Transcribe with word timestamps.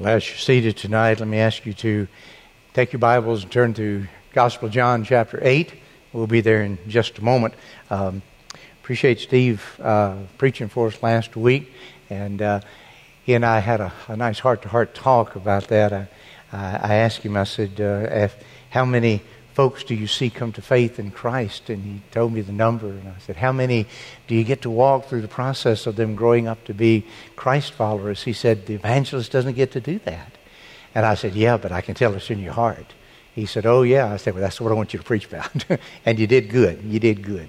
Well, 0.00 0.16
as 0.16 0.26
you're 0.26 0.38
seated 0.38 0.78
tonight, 0.78 1.20
let 1.20 1.28
me 1.28 1.36
ask 1.36 1.66
you 1.66 1.74
to 1.74 2.08
take 2.72 2.90
your 2.90 3.00
Bibles 3.00 3.42
and 3.42 3.52
turn 3.52 3.74
to 3.74 4.08
Gospel 4.32 4.70
John, 4.70 5.04
chapter 5.04 5.38
8. 5.42 5.74
We'll 6.14 6.26
be 6.26 6.40
there 6.40 6.62
in 6.62 6.78
just 6.88 7.18
a 7.18 7.22
moment. 7.22 7.52
Um, 7.90 8.22
appreciate 8.82 9.20
Steve 9.20 9.62
uh, 9.78 10.16
preaching 10.38 10.70
for 10.70 10.86
us 10.86 11.02
last 11.02 11.36
week, 11.36 11.70
and 12.08 12.40
uh, 12.40 12.60
he 13.24 13.34
and 13.34 13.44
I 13.44 13.58
had 13.58 13.82
a, 13.82 13.92
a 14.08 14.16
nice 14.16 14.38
heart 14.38 14.62
to 14.62 14.70
heart 14.70 14.94
talk 14.94 15.36
about 15.36 15.68
that. 15.68 15.92
I, 15.92 16.08
I 16.50 16.94
asked 16.94 17.18
him, 17.18 17.36
I 17.36 17.44
said, 17.44 17.78
uh, 17.78 18.08
if, 18.10 18.42
how 18.70 18.86
many 18.86 19.20
folks 19.54 19.84
do 19.84 19.94
you 19.94 20.06
see 20.06 20.30
come 20.30 20.52
to 20.52 20.62
faith 20.62 20.98
in 20.98 21.10
Christ? 21.10 21.70
And 21.70 21.82
he 21.82 22.02
told 22.10 22.32
me 22.32 22.40
the 22.40 22.52
number. 22.52 22.88
And 22.88 23.08
I 23.08 23.18
said, 23.20 23.36
How 23.36 23.52
many 23.52 23.86
do 24.26 24.34
you 24.34 24.44
get 24.44 24.62
to 24.62 24.70
walk 24.70 25.06
through 25.06 25.22
the 25.22 25.28
process 25.28 25.86
of 25.86 25.96
them 25.96 26.14
growing 26.14 26.48
up 26.48 26.64
to 26.64 26.74
be 26.74 27.06
Christ 27.36 27.72
followers? 27.72 28.22
He 28.22 28.32
said, 28.32 28.66
The 28.66 28.74
evangelist 28.74 29.32
doesn't 29.32 29.54
get 29.54 29.72
to 29.72 29.80
do 29.80 29.98
that. 30.00 30.32
And 30.94 31.06
I 31.06 31.14
said, 31.14 31.34
Yeah, 31.34 31.56
but 31.56 31.72
I 31.72 31.80
can 31.80 31.94
tell 31.94 32.14
it's 32.14 32.30
in 32.30 32.38
your 32.38 32.52
heart. 32.52 32.94
He 33.34 33.46
said, 33.46 33.66
Oh, 33.66 33.82
yeah. 33.82 34.12
I 34.12 34.16
said, 34.16 34.34
Well, 34.34 34.42
that's 34.42 34.60
what 34.60 34.72
I 34.72 34.74
want 34.74 34.92
you 34.92 34.98
to 34.98 35.04
preach 35.04 35.26
about. 35.26 35.64
and 36.04 36.18
you 36.18 36.26
did 36.26 36.48
good. 36.48 36.82
You 36.84 36.98
did 36.98 37.22
good. 37.22 37.48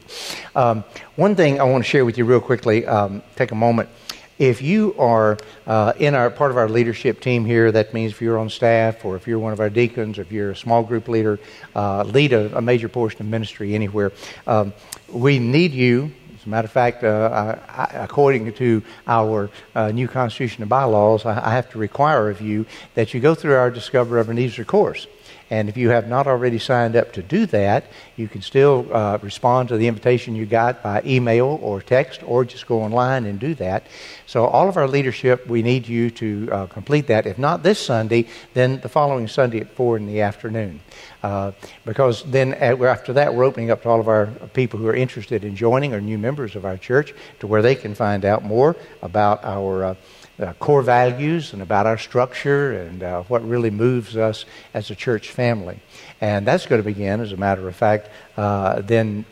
Um, 0.56 0.84
one 1.16 1.36
thing 1.36 1.60
I 1.60 1.64
want 1.64 1.84
to 1.84 1.90
share 1.90 2.06
with 2.06 2.18
you 2.18 2.26
real 2.26 2.42
quickly, 2.42 2.86
um, 2.86 3.24
take 3.36 3.52
a 3.52 3.56
moment. 3.56 3.90
If 4.42 4.64
you 4.64 4.96
are 4.98 5.38
uh, 5.68 5.94
in 6.00 6.16
our 6.16 6.32
part 6.32 6.50
of 6.50 6.58
our 6.58 6.68
leadership 6.68 7.22
team 7.22 7.46
here, 7.46 7.72
that 7.74 7.94
means 7.94 8.12
if 8.12 8.24
you're 8.24 8.40
on 8.40 8.50
staff 8.50 9.06
or 9.06 9.16
if 9.16 9.28
you're 9.28 9.38
one 9.38 9.54
of 9.54 9.60
our 9.60 9.70
deacons 9.70 10.18
or 10.18 10.24
if 10.24 10.32
you're 10.32 10.50
a 10.50 10.56
small 10.56 10.82
group 10.82 11.08
leader, 11.08 11.40
uh, 11.76 12.02
lead 12.02 12.34
a, 12.34 12.58
a, 12.58 12.60
major 12.60 12.90
portion 12.90 13.22
of 13.22 13.28
ministry 13.28 13.76
anywhere, 13.76 14.12
um, 14.48 14.74
we 15.10 15.38
need 15.38 15.74
you. 15.74 16.12
As 16.40 16.48
a 16.48 16.50
matter 16.50 16.66
of 16.66 16.72
fact, 16.72 17.04
uh, 17.04 17.56
I, 17.70 17.84
according 17.94 18.52
to 18.54 18.82
our 19.06 19.52
uh, 19.76 19.92
new 19.92 20.08
constitution 20.08 20.64
and 20.64 20.70
bylaws, 20.72 21.24
I, 21.24 21.50
I 21.50 21.52
have 21.52 21.70
to 21.74 21.78
require 21.78 22.32
of 22.32 22.42
you 22.42 22.66
that 22.96 23.14
you 23.14 23.20
go 23.20 23.36
through 23.36 23.54
our 23.54 23.70
Discover 23.70 24.18
Ebenezer 24.18 24.66
course. 24.66 25.06
And 25.52 25.68
if 25.68 25.76
you 25.76 25.90
have 25.90 26.08
not 26.08 26.28
already 26.28 26.60
signed 26.60 26.96
up 26.96 27.12
to 27.12 27.22
do 27.22 27.46
that, 27.48 27.84
you 28.16 28.30
can 28.30 28.42
still 28.42 28.88
uh, 28.90 29.18
respond 29.22 29.68
to 29.68 29.78
the 29.78 29.88
invitation 29.88 30.34
you 30.34 30.46
got 30.46 30.82
by 30.82 31.02
email 31.06 31.60
or 31.62 31.82
text, 31.82 32.24
or 32.24 32.46
just 32.46 32.66
go 32.68 32.82
online 32.82 33.26
and 33.26 33.38
do 33.38 33.54
that. 33.56 33.86
So, 34.26 34.46
all 34.46 34.70
of 34.70 34.78
our 34.78 34.88
leadership, 34.88 35.46
we 35.48 35.62
need 35.62 35.90
you 35.90 36.10
to 36.12 36.50
uh, 36.50 36.66
complete 36.68 37.08
that. 37.08 37.28
If 37.28 37.38
not 37.38 37.64
this 37.64 37.80
Sunday, 37.80 38.28
then 38.54 38.80
the 38.80 38.88
following 38.88 39.28
Sunday 39.28 39.60
at 39.60 39.70
4 39.72 39.98
in 39.98 40.08
the 40.08 40.22
afternoon. 40.22 40.80
Uh, 41.22 41.52
because 41.86 42.24
then 42.24 42.54
after 42.54 43.12
that, 43.14 43.36
we're 43.36 43.44
opening 43.44 43.72
up 43.72 43.82
to 43.82 43.90
all 43.90 44.00
of 44.00 44.08
our 44.08 44.28
people 44.54 44.80
who 44.80 44.88
are 44.88 44.96
interested 44.96 45.44
in 45.44 45.58
joining 45.58 45.94
or 45.94 46.00
new 46.00 46.18
members 46.18 46.56
of 46.56 46.64
our 46.64 46.78
church 46.78 47.14
to 47.42 47.48
where 47.48 47.62
they 47.62 47.76
can 47.76 47.94
find 47.94 48.24
out 48.24 48.42
more 48.42 48.78
about 49.02 49.44
our 49.44 49.98
uh, 50.42 50.54
core 50.54 50.82
values 50.82 51.54
and 51.54 51.62
about 51.62 51.86
our 51.86 51.98
structure 51.98 52.74
and 52.74 53.04
uh, 53.04 53.24
what 53.24 53.48
really 53.48 53.70
moves 53.70 54.18
us 54.18 54.46
as 54.74 54.90
a 54.90 54.96
church 54.96 55.30
family. 55.30 55.80
And 56.20 56.46
that's 56.46 56.66
going 56.66 56.82
to 56.82 56.86
begin, 56.86 57.22
as 57.22 57.32
a 57.32 57.38
matter 57.38 57.68
of 57.68 57.76
fact, 57.76 58.10
uh, 58.38 58.82
then 58.82 59.26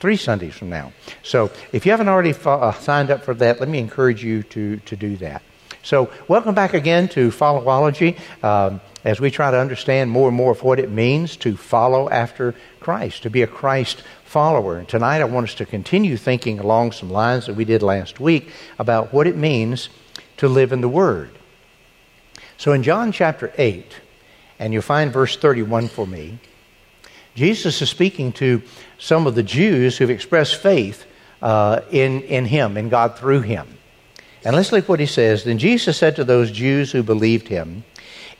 three 0.00 0.16
Sundays 0.16 0.54
from 0.54 0.70
now. 0.70 0.92
So 1.22 1.50
if 1.72 1.86
you 1.86 1.92
haven't 1.92 2.08
already 2.08 2.32
fo- 2.32 2.60
uh, 2.60 2.72
signed 2.72 3.10
up 3.10 3.24
for 3.24 3.34
that, 3.34 3.60
let 3.60 3.68
me 3.68 3.78
encourage 3.78 4.22
you 4.22 4.42
to, 4.44 4.76
to 4.78 4.96
do 4.96 5.16
that. 5.18 5.42
So, 5.82 6.10
welcome 6.28 6.54
back 6.54 6.72
again 6.72 7.08
to 7.08 7.28
Followology 7.28 8.18
um, 8.42 8.80
as 9.04 9.20
we 9.20 9.30
try 9.30 9.50
to 9.50 9.58
understand 9.58 10.10
more 10.10 10.28
and 10.28 10.36
more 10.36 10.50
of 10.50 10.62
what 10.62 10.78
it 10.78 10.90
means 10.90 11.36
to 11.38 11.58
follow 11.58 12.08
after 12.08 12.54
Christ, 12.80 13.24
to 13.24 13.30
be 13.30 13.42
a 13.42 13.46
Christ 13.46 14.02
follower. 14.24 14.78
And 14.78 14.88
tonight 14.88 15.20
I 15.20 15.24
want 15.24 15.44
us 15.44 15.54
to 15.56 15.66
continue 15.66 16.16
thinking 16.16 16.58
along 16.58 16.92
some 16.92 17.10
lines 17.10 17.44
that 17.46 17.54
we 17.54 17.66
did 17.66 17.82
last 17.82 18.18
week 18.18 18.48
about 18.78 19.12
what 19.12 19.26
it 19.26 19.36
means 19.36 19.90
to 20.44 20.48
live 20.48 20.72
in 20.72 20.80
the 20.80 20.88
Word. 20.88 21.30
So 22.56 22.72
in 22.72 22.82
John 22.82 23.12
chapter 23.12 23.52
8, 23.56 23.84
and 24.58 24.72
you'll 24.72 24.82
find 24.82 25.12
verse 25.12 25.36
31 25.36 25.88
for 25.88 26.06
me, 26.06 26.38
Jesus 27.34 27.80
is 27.82 27.90
speaking 27.90 28.32
to 28.34 28.62
some 28.98 29.26
of 29.26 29.34
the 29.34 29.42
Jews 29.42 29.96
who've 29.96 30.10
expressed 30.10 30.56
faith 30.56 31.04
uh, 31.42 31.80
in, 31.90 32.22
in 32.22 32.44
Him, 32.44 32.76
in 32.76 32.88
God 32.90 33.18
through 33.18 33.40
Him. 33.40 33.66
And 34.44 34.54
let's 34.54 34.70
look 34.70 34.88
what 34.88 35.00
He 35.00 35.06
says. 35.06 35.44
Then 35.44 35.58
Jesus 35.58 35.96
said 35.96 36.16
to 36.16 36.24
those 36.24 36.50
Jews 36.50 36.92
who 36.92 37.02
believed 37.02 37.48
Him, 37.48 37.84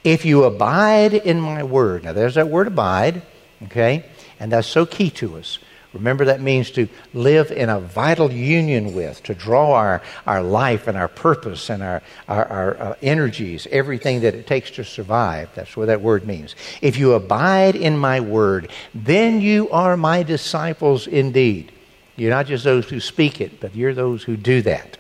If 0.04 0.24
you 0.24 0.44
abide 0.44 1.14
in 1.14 1.40
my 1.40 1.64
word, 1.64 2.04
now 2.04 2.12
there's 2.12 2.34
that 2.34 2.48
word 2.48 2.68
abide, 2.68 3.22
okay? 3.64 4.04
And 4.38 4.52
that's 4.52 4.68
so 4.68 4.86
key 4.86 5.10
to 5.12 5.38
us. 5.38 5.58
Remember, 5.94 6.24
that 6.24 6.40
means 6.40 6.72
to 6.72 6.88
live 7.14 7.52
in 7.52 7.68
a 7.68 7.78
vital 7.78 8.32
union 8.32 8.94
with, 8.94 9.22
to 9.22 9.34
draw 9.34 9.74
our, 9.74 10.02
our 10.26 10.42
life 10.42 10.88
and 10.88 10.98
our 10.98 11.08
purpose 11.08 11.70
and 11.70 11.82
our, 11.82 12.02
our, 12.28 12.44
our 12.46 12.76
uh, 12.76 12.94
energies, 13.00 13.68
everything 13.70 14.20
that 14.20 14.34
it 14.34 14.46
takes 14.46 14.72
to 14.72 14.84
survive. 14.84 15.48
That's 15.54 15.76
what 15.76 15.86
that 15.86 16.00
word 16.00 16.26
means. 16.26 16.56
If 16.82 16.98
you 16.98 17.12
abide 17.12 17.76
in 17.76 17.96
my 17.96 18.20
word, 18.20 18.70
then 18.92 19.40
you 19.40 19.70
are 19.70 19.96
my 19.96 20.24
disciples 20.24 21.06
indeed. 21.06 21.70
You're 22.16 22.30
not 22.30 22.46
just 22.46 22.64
those 22.64 22.88
who 22.88 23.00
speak 23.00 23.40
it, 23.40 23.60
but 23.60 23.74
you're 23.74 23.94
those 23.94 24.24
who 24.24 24.36
do 24.36 24.62
that. 24.62 24.98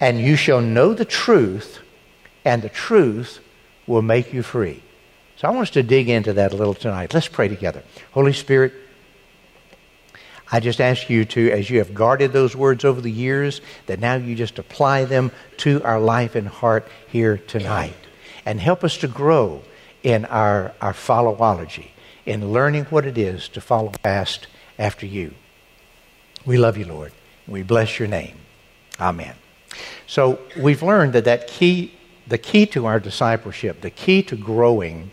And 0.00 0.20
you 0.20 0.34
shall 0.36 0.60
know 0.60 0.92
the 0.92 1.04
truth, 1.04 1.78
and 2.44 2.62
the 2.62 2.68
truth 2.68 3.38
will 3.86 4.02
make 4.02 4.32
you 4.32 4.42
free. 4.42 4.82
So 5.36 5.48
I 5.48 5.50
want 5.50 5.68
us 5.68 5.70
to 5.70 5.82
dig 5.82 6.08
into 6.08 6.32
that 6.34 6.52
a 6.52 6.56
little 6.56 6.74
tonight. 6.74 7.14
Let's 7.14 7.28
pray 7.28 7.48
together. 7.48 7.82
Holy 8.12 8.32
Spirit, 8.32 8.72
I 10.52 10.60
just 10.60 10.80
ask 10.80 11.08
you 11.08 11.24
to, 11.24 11.50
as 11.50 11.70
you 11.70 11.78
have 11.78 11.94
guarded 11.94 12.32
those 12.32 12.54
words 12.54 12.84
over 12.84 13.00
the 13.00 13.10
years, 13.10 13.60
that 13.86 14.00
now 14.00 14.14
you 14.14 14.34
just 14.34 14.58
apply 14.58 15.04
them 15.04 15.32
to 15.58 15.82
our 15.82 15.98
life 15.98 16.34
and 16.34 16.46
heart 16.46 16.86
here 17.08 17.38
tonight. 17.38 17.94
And 18.44 18.60
help 18.60 18.84
us 18.84 18.98
to 18.98 19.08
grow 19.08 19.62
in 20.02 20.26
our, 20.26 20.74
our 20.80 20.92
followology, 20.92 21.88
in 22.26 22.52
learning 22.52 22.84
what 22.84 23.06
it 23.06 23.16
is 23.16 23.48
to 23.48 23.60
follow 23.60 23.92
fast 24.02 24.46
after 24.78 25.06
you. 25.06 25.34
We 26.44 26.58
love 26.58 26.76
you, 26.76 26.84
Lord. 26.84 27.12
We 27.48 27.62
bless 27.62 27.98
your 27.98 28.08
name. 28.08 28.36
Amen. 29.00 29.34
So 30.06 30.38
we've 30.58 30.82
learned 30.82 31.14
that, 31.14 31.24
that 31.24 31.48
key, 31.48 31.94
the 32.26 32.38
key 32.38 32.66
to 32.66 32.86
our 32.86 33.00
discipleship, 33.00 33.80
the 33.80 33.90
key 33.90 34.22
to 34.24 34.36
growing 34.36 35.10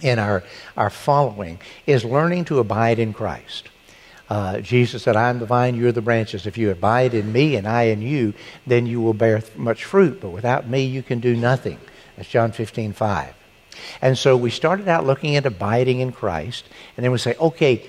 in 0.00 0.18
our, 0.18 0.42
our 0.76 0.90
following, 0.90 1.60
is 1.86 2.04
learning 2.04 2.46
to 2.46 2.58
abide 2.58 2.98
in 2.98 3.12
Christ. 3.12 3.68
Uh, 4.32 4.60
Jesus 4.62 5.02
said, 5.02 5.14
I 5.14 5.28
am 5.28 5.40
the 5.40 5.44
vine, 5.44 5.74
you 5.74 5.86
are 5.88 5.92
the 5.92 6.00
branches. 6.00 6.46
If 6.46 6.56
you 6.56 6.70
abide 6.70 7.12
in 7.12 7.32
me 7.32 7.54
and 7.56 7.68
I 7.68 7.82
in 7.82 8.00
you, 8.00 8.32
then 8.66 8.86
you 8.86 8.98
will 8.98 9.12
bear 9.12 9.42
much 9.56 9.84
fruit. 9.84 10.22
But 10.22 10.30
without 10.30 10.66
me, 10.66 10.86
you 10.86 11.02
can 11.02 11.20
do 11.20 11.36
nothing. 11.36 11.78
That's 12.16 12.30
John 12.30 12.50
15, 12.50 12.94
5. 12.94 13.34
And 14.00 14.16
so 14.16 14.34
we 14.38 14.48
started 14.48 14.88
out 14.88 15.04
looking 15.04 15.36
at 15.36 15.44
abiding 15.44 16.00
in 16.00 16.12
Christ, 16.12 16.64
and 16.96 17.04
then 17.04 17.12
we 17.12 17.18
say, 17.18 17.34
okay, 17.38 17.86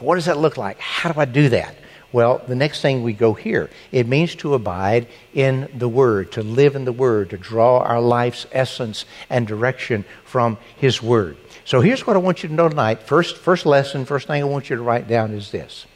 what 0.00 0.14
does 0.14 0.24
that 0.24 0.38
look 0.38 0.56
like? 0.56 0.80
How 0.80 1.12
do 1.12 1.20
I 1.20 1.26
do 1.26 1.50
that? 1.50 1.76
Well, 2.12 2.42
the 2.46 2.54
next 2.54 2.82
thing 2.82 3.02
we 3.02 3.14
go 3.14 3.32
here, 3.32 3.70
it 3.90 4.06
means 4.06 4.34
to 4.36 4.54
abide 4.54 5.06
in 5.32 5.68
the 5.74 5.88
Word, 5.88 6.32
to 6.32 6.42
live 6.42 6.76
in 6.76 6.84
the 6.84 6.92
Word, 6.92 7.30
to 7.30 7.38
draw 7.38 7.78
our 7.78 8.00
life's 8.00 8.46
essence 8.52 9.06
and 9.30 9.46
direction 9.46 10.04
from 10.24 10.58
His 10.76 11.02
Word. 11.02 11.38
So 11.64 11.80
here's 11.80 12.06
what 12.06 12.16
I 12.16 12.18
want 12.18 12.42
you 12.42 12.50
to 12.50 12.54
know 12.54 12.68
tonight. 12.68 13.02
First, 13.02 13.36
first 13.38 13.64
lesson, 13.64 14.04
first 14.04 14.26
thing 14.26 14.42
I 14.42 14.44
want 14.44 14.68
you 14.68 14.76
to 14.76 14.82
write 14.82 15.08
down 15.08 15.32
is 15.32 15.50
this 15.50 15.86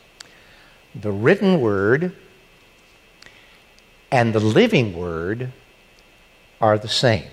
the 0.94 1.12
written 1.12 1.60
word 1.60 2.12
and 4.10 4.32
the 4.32 4.40
living 4.40 4.96
word 4.96 5.52
are 6.60 6.78
the 6.78 6.88
same. 6.88 7.28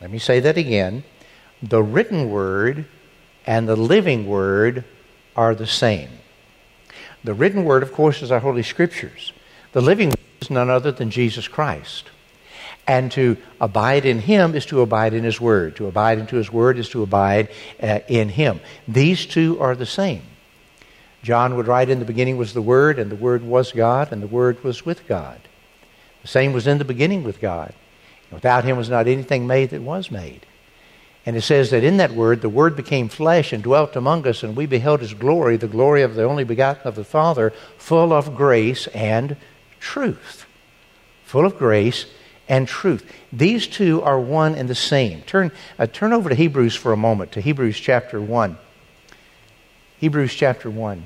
Let 0.00 0.10
me 0.10 0.18
say 0.18 0.38
that 0.40 0.56
again. 0.56 1.02
The 1.62 1.82
written 1.82 2.30
word 2.30 2.84
and 3.46 3.68
the 3.68 3.76
living 3.76 4.26
word 4.26 4.84
are 5.34 5.54
the 5.54 5.66
same. 5.66 6.10
The 7.24 7.34
written 7.34 7.64
word, 7.64 7.82
of 7.82 7.92
course, 7.92 8.22
is 8.22 8.30
our 8.30 8.40
Holy 8.40 8.62
Scriptures. 8.62 9.32
The 9.72 9.80
living 9.80 10.10
word 10.10 10.18
is 10.42 10.50
none 10.50 10.70
other 10.70 10.92
than 10.92 11.10
Jesus 11.10 11.48
Christ. 11.48 12.10
And 12.86 13.10
to 13.12 13.38
abide 13.60 14.04
in 14.04 14.20
Him 14.20 14.54
is 14.54 14.66
to 14.66 14.82
abide 14.82 15.14
in 15.14 15.24
His 15.24 15.40
Word. 15.40 15.76
To 15.76 15.86
abide 15.86 16.18
into 16.18 16.36
His 16.36 16.52
Word 16.52 16.78
is 16.78 16.90
to 16.90 17.02
abide 17.02 17.48
uh, 17.82 18.00
in 18.08 18.28
Him. 18.28 18.60
These 18.86 19.24
two 19.24 19.58
are 19.58 19.74
the 19.74 19.86
same. 19.86 20.22
John 21.22 21.56
would 21.56 21.66
write, 21.66 21.88
In 21.88 21.98
the 21.98 22.04
beginning 22.04 22.36
was 22.36 22.52
the 22.52 22.60
Word, 22.60 22.98
and 22.98 23.10
the 23.10 23.16
Word 23.16 23.42
was 23.42 23.72
God, 23.72 24.12
and 24.12 24.22
the 24.22 24.26
Word 24.26 24.62
was 24.62 24.84
with 24.84 25.06
God. 25.08 25.40
The 26.20 26.28
same 26.28 26.52
was 26.52 26.66
in 26.66 26.76
the 26.76 26.84
beginning 26.84 27.24
with 27.24 27.40
God. 27.40 27.72
Without 28.30 28.64
Him 28.64 28.76
was 28.76 28.90
not 28.90 29.08
anything 29.08 29.46
made 29.46 29.70
that 29.70 29.80
was 29.80 30.10
made. 30.10 30.44
And 31.26 31.36
it 31.36 31.42
says 31.42 31.70
that 31.70 31.84
in 31.84 31.96
that 31.96 32.12
Word, 32.12 32.42
the 32.42 32.50
Word 32.50 32.76
became 32.76 33.08
flesh 33.08 33.52
and 33.52 33.62
dwelt 33.62 33.96
among 33.96 34.26
us, 34.26 34.42
and 34.42 34.54
we 34.54 34.66
beheld 34.66 35.00
His 35.00 35.14
glory, 35.14 35.56
the 35.56 35.66
glory 35.66 36.02
of 36.02 36.14
the 36.14 36.24
only 36.24 36.44
begotten 36.44 36.86
of 36.86 36.96
the 36.96 37.04
Father, 37.04 37.52
full 37.78 38.12
of 38.12 38.36
grace 38.36 38.86
and 38.88 39.36
truth. 39.80 40.44
Full 41.24 41.46
of 41.46 41.56
grace 41.56 42.06
and 42.46 42.68
truth. 42.68 43.10
These 43.32 43.66
two 43.68 44.02
are 44.02 44.20
one 44.20 44.54
and 44.54 44.68
the 44.68 44.74
same. 44.74 45.22
Turn, 45.22 45.50
uh, 45.78 45.86
turn 45.86 46.12
over 46.12 46.28
to 46.28 46.34
Hebrews 46.34 46.74
for 46.74 46.92
a 46.92 46.96
moment, 46.96 47.32
to 47.32 47.40
Hebrews 47.40 47.80
chapter 47.80 48.20
1. 48.20 48.58
Hebrews 49.98 50.34
chapter 50.34 50.68
1. 50.68 51.02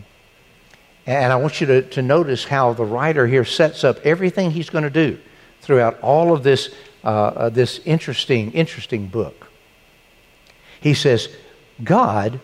And 1.06 1.32
I 1.32 1.36
want 1.36 1.60
you 1.60 1.66
to, 1.68 1.82
to 1.90 2.02
notice 2.02 2.44
how 2.44 2.72
the 2.72 2.84
writer 2.84 3.26
here 3.26 3.44
sets 3.44 3.84
up 3.84 4.04
everything 4.04 4.50
he's 4.50 4.70
going 4.70 4.84
to 4.84 4.90
do. 4.90 5.18
throughout 5.60 6.00
all 6.00 6.32
of 6.32 6.42
this, 6.42 6.74
uh, 7.04 7.08
uh, 7.08 7.48
this 7.48 7.80
interesting, 7.84 8.52
interesting 8.52 9.06
book. 9.06 9.47
He 10.80 10.94
says, 10.94 11.28
God, 11.82 12.40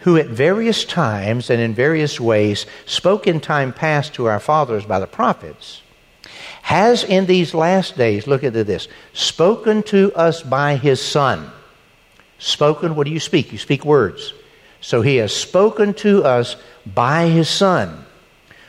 who 0.00 0.16
at 0.16 0.26
various 0.26 0.84
times 0.84 1.50
and 1.50 1.60
in 1.60 1.74
various 1.74 2.20
ways 2.20 2.66
spoke 2.84 3.26
in 3.26 3.40
time 3.40 3.72
past 3.72 4.14
to 4.14 4.26
our 4.26 4.40
fathers 4.40 4.84
by 4.84 5.00
the 5.00 5.06
prophets, 5.06 5.82
has 6.62 7.04
in 7.04 7.26
these 7.26 7.54
last 7.54 7.96
days, 7.96 8.26
look 8.26 8.44
at 8.44 8.52
this, 8.52 8.88
spoken 9.12 9.82
to 9.84 10.12
us 10.14 10.42
by 10.42 10.76
his 10.76 11.00
Son. 11.00 11.50
Spoken, 12.38 12.96
what 12.96 13.04
do 13.04 13.12
you 13.12 13.20
speak? 13.20 13.52
You 13.52 13.58
speak 13.58 13.84
words. 13.84 14.34
So 14.80 15.00
he 15.00 15.16
has 15.16 15.34
spoken 15.34 15.94
to 15.94 16.24
us 16.24 16.56
by 16.84 17.28
his 17.28 17.48
Son, 17.48 18.04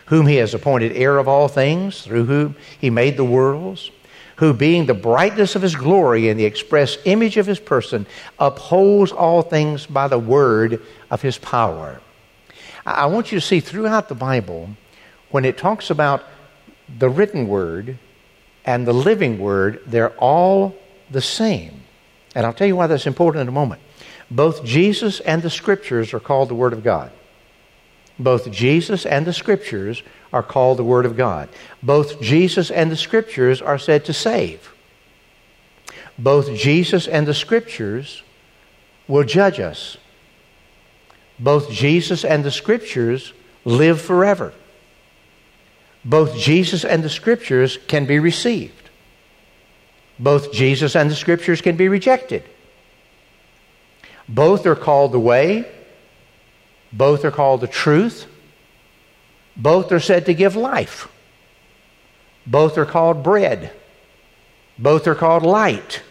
whom 0.06 0.25
he 0.27 0.36
has 0.36 0.54
appointed 0.54 0.94
heir 0.94 1.18
of 1.18 1.27
all 1.27 1.48
things, 1.48 2.01
through 2.04 2.25
whom 2.25 2.56
he 2.80 2.89
made 2.89 3.18
the 3.18 3.25
worlds, 3.25 3.92
who 4.37 4.53
being 4.53 4.85
the 4.85 4.93
brightness 4.93 5.55
of 5.55 5.61
his 5.61 5.75
glory 5.75 6.29
and 6.29 6.39
the 6.39 6.45
express 6.45 6.97
image 7.05 7.37
of 7.37 7.45
his 7.45 7.59
person, 7.59 8.05
upholds 8.39 9.11
all 9.11 9.41
things 9.41 9.85
by 9.85 10.07
the 10.07 10.19
word 10.19 10.81
of 11.11 11.21
his 11.21 11.37
power. 11.37 11.99
I 12.85 13.07
want 13.07 13.31
you 13.31 13.39
to 13.39 13.45
see 13.45 13.59
throughout 13.59 14.09
the 14.09 14.15
Bible, 14.15 14.69
when 15.29 15.43
it 15.43 15.57
talks 15.57 15.89
about 15.89 16.23
the 16.99 17.09
written 17.09 17.47
word 17.47 17.97
and 18.63 18.87
the 18.87 18.93
living 18.93 19.39
word, 19.39 19.81
they're 19.85 20.15
all 20.17 20.75
the 21.09 21.21
same. 21.21 21.81
And 22.35 22.45
I'll 22.45 22.53
tell 22.53 22.67
you 22.67 22.75
why 22.75 22.87
that's 22.87 23.07
important 23.07 23.41
in 23.41 23.47
a 23.47 23.51
moment. 23.51 23.81
Both 24.29 24.63
Jesus 24.63 25.19
and 25.21 25.41
the 25.41 25.49
Scriptures 25.49 26.13
are 26.13 26.19
called 26.19 26.49
the 26.49 26.55
Word 26.55 26.73
of 26.73 26.83
God. 26.83 27.11
Both 28.19 28.51
Jesus 28.51 29.05
and 29.05 29.25
the 29.25 29.33
Scriptures 29.33 30.01
are 30.33 30.43
called 30.43 30.77
the 30.77 30.83
Word 30.83 31.05
of 31.05 31.15
God. 31.15 31.49
Both 31.83 32.19
Jesus 32.21 32.71
and 32.71 32.91
the 32.91 32.97
Scriptures 32.97 33.61
are 33.61 33.77
said 33.77 34.05
to 34.05 34.13
save. 34.13 34.73
Both 36.17 36.53
Jesus 36.55 37.07
and 37.07 37.27
the 37.27 37.33
Scriptures 37.33 38.23
will 39.07 39.23
judge 39.23 39.59
us. 39.59 39.97
Both 41.39 41.69
Jesus 41.69 42.25
and 42.25 42.43
the 42.43 42.51
Scriptures 42.51 43.33
live 43.65 44.01
forever. 44.01 44.53
Both 46.03 46.35
Jesus 46.37 46.83
and 46.83 47.03
the 47.03 47.09
Scriptures 47.09 47.77
can 47.87 48.05
be 48.05 48.17
received. 48.17 48.89
Both 50.17 50.51
Jesus 50.51 50.95
and 50.95 51.11
the 51.11 51.15
Scriptures 51.15 51.61
can 51.61 51.75
be 51.75 51.87
rejected. 51.87 52.43
Both 54.27 54.65
are 54.65 54.75
called 54.75 55.11
the 55.11 55.19
way, 55.19 55.71
both 56.91 57.25
are 57.25 57.31
called 57.31 57.61
the 57.61 57.67
truth, 57.67 58.25
both 59.55 59.91
are 59.91 59.99
said 59.99 60.25
to 60.27 60.33
give 60.33 60.55
life, 60.55 61.07
both 62.45 62.77
are 62.77 62.85
called 62.85 63.23
bread, 63.23 63.71
both 64.77 65.07
are 65.07 65.15
called 65.15 65.43
light, 65.43 66.01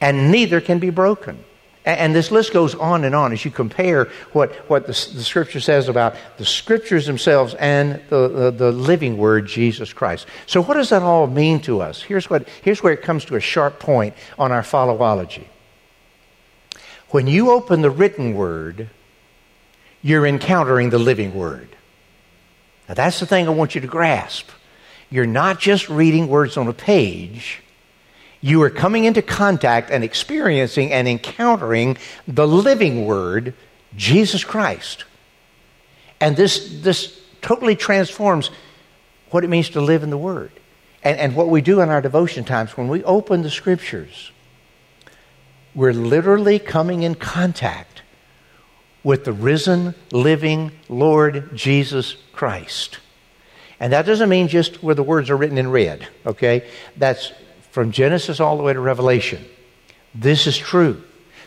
and 0.00 0.30
neither 0.30 0.60
can 0.60 0.78
be 0.78 0.90
broken. 0.90 1.44
And 1.84 2.14
this 2.14 2.30
list 2.30 2.52
goes 2.52 2.76
on 2.76 3.02
and 3.02 3.12
on 3.12 3.32
as 3.32 3.44
you 3.44 3.50
compare 3.50 4.04
what, 4.32 4.52
what 4.70 4.82
the, 4.86 4.92
the 4.92 5.24
Scripture 5.24 5.58
says 5.58 5.88
about 5.88 6.14
the 6.36 6.44
Scriptures 6.44 7.06
themselves 7.06 7.54
and 7.54 8.00
the, 8.08 8.28
the, 8.28 8.50
the, 8.52 8.72
living 8.72 9.16
Word, 9.16 9.46
Jesus 9.48 9.92
Christ. 9.92 10.26
So, 10.46 10.62
what 10.62 10.74
does 10.74 10.90
that 10.90 11.02
all 11.02 11.26
mean 11.26 11.60
to 11.62 11.82
us? 11.82 12.00
Here's, 12.00 12.30
what, 12.30 12.48
here's 12.62 12.84
where 12.84 12.92
it 12.92 13.02
comes 13.02 13.24
to 13.26 13.36
a 13.36 13.40
sharp 13.40 13.80
point 13.80 14.14
on 14.38 14.52
our 14.52 14.62
followology. 14.62 15.46
When 17.08 17.26
you 17.26 17.50
open 17.50 17.82
the 17.82 17.90
written 17.90 18.34
Word, 18.34 18.88
you're 20.02 20.26
encountering 20.26 20.90
the 20.90 20.98
living 20.98 21.34
Word. 21.34 21.68
Now, 22.88 22.94
that's 22.94 23.20
the 23.20 23.26
thing 23.26 23.46
I 23.46 23.50
want 23.50 23.74
you 23.74 23.80
to 23.80 23.86
grasp. 23.86 24.48
You're 25.10 25.26
not 25.26 25.60
just 25.60 25.88
reading 25.88 26.28
words 26.28 26.56
on 26.56 26.68
a 26.68 26.72
page 26.72 27.62
you 28.44 28.60
are 28.62 28.70
coming 28.70 29.04
into 29.04 29.22
contact 29.22 29.90
and 29.90 30.02
experiencing 30.02 30.92
and 30.92 31.06
encountering 31.06 31.96
the 32.26 32.46
living 32.46 33.06
Word, 33.06 33.54
Jesus 33.96 34.42
Christ. 34.42 35.04
And 36.20 36.36
this, 36.36 36.80
this 36.82 37.20
totally 37.40 37.76
transforms 37.76 38.50
what 39.30 39.44
it 39.44 39.48
means 39.48 39.70
to 39.70 39.80
live 39.80 40.02
in 40.02 40.10
the 40.10 40.18
Word. 40.18 40.50
And, 41.04 41.18
and 41.18 41.36
what 41.36 41.48
we 41.48 41.62
do 41.62 41.80
in 41.80 41.88
our 41.88 42.00
devotion 42.00 42.44
times, 42.44 42.76
when 42.76 42.88
we 42.88 43.04
open 43.04 43.42
the 43.42 43.50
Scriptures, 43.50 44.32
we're 45.72 45.94
literally 45.94 46.58
coming 46.58 47.04
in 47.04 47.14
contact 47.14 47.91
with 49.04 49.24
the 49.24 49.32
risen, 49.32 49.94
living 50.10 50.72
Lord 50.88 51.54
Jesus 51.54 52.16
Christ. 52.32 52.98
And 53.80 53.92
that 53.92 54.06
doesn't 54.06 54.28
mean 54.28 54.48
just 54.48 54.82
where 54.82 54.94
the 54.94 55.02
words 55.02 55.28
are 55.28 55.36
written 55.36 55.58
in 55.58 55.70
red, 55.70 56.06
okay? 56.24 56.68
That's 56.96 57.32
from 57.72 57.90
Genesis 57.90 58.38
all 58.38 58.56
the 58.56 58.62
way 58.62 58.72
to 58.72 58.80
Revelation. 58.80 59.44
This 60.14 60.46
is 60.46 60.56
true. 60.56 61.02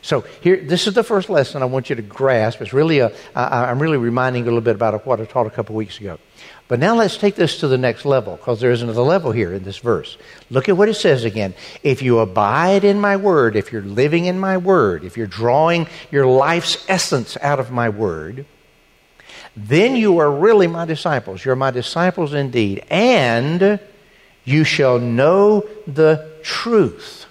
So 0.06 0.24
here, 0.42 0.58
this 0.58 0.86
is 0.86 0.94
the 0.94 1.04
first 1.04 1.32
lesson 1.32 1.64
I 1.64 1.66
want 1.66 1.90
you 1.90 1.96
to 1.96 2.04
grasp. 2.04 2.62
It's 2.62 2.74
really 2.74 3.00
a, 3.00 3.12
I, 3.34 3.66
I'm 3.66 3.82
really 3.82 3.98
reminding 3.98 4.44
you 4.44 4.46
a 4.46 4.52
little 4.52 4.62
bit 4.62 4.76
about 4.76 5.04
what 5.04 5.20
I 5.20 5.26
taught 5.26 5.48
a 5.48 5.50
couple 5.50 5.74
weeks 5.74 6.00
ago. 6.00 6.20
But 6.68 6.78
now 6.78 6.96
let's 6.96 7.18
take 7.18 7.34
this 7.34 7.60
to 7.62 7.68
the 7.68 7.80
next 7.80 8.06
level 8.06 8.36
because 8.36 8.62
there 8.62 8.70
is 8.70 8.84
another 8.84 9.02
level 9.02 9.32
here 9.32 9.52
in 9.52 9.64
this 9.64 9.80
verse. 9.80 10.20
Look 10.52 10.70
at 10.70 10.78
what 10.78 10.90
it 10.90 10.94
says 10.94 11.24
again. 11.24 11.56
If 11.82 12.04
you 12.04 12.20
abide 12.20 12.84
in 12.84 13.02
my 13.02 13.18
word, 13.18 13.56
if 13.56 13.72
you're 13.72 13.82
living 13.82 14.26
in 14.26 14.38
my 14.38 14.58
word, 14.58 15.04
if 15.04 15.18
you're 15.18 15.26
drawing 15.26 15.88
your 16.12 16.28
life's 16.28 16.86
essence 16.88 17.36
out 17.42 17.60
of 17.60 17.72
my 17.72 17.90
word, 17.90 18.46
then 19.58 19.96
you 19.96 20.20
are 20.20 20.30
really 20.32 20.68
my 20.68 20.86
disciples. 20.86 21.44
You're 21.44 21.56
my 21.56 21.72
disciples 21.72 22.36
indeed. 22.36 22.86
And 22.92 23.80
you 24.44 24.66
shall 24.66 25.00
know 25.00 25.68
the 25.88 26.30
truth. 26.44 27.25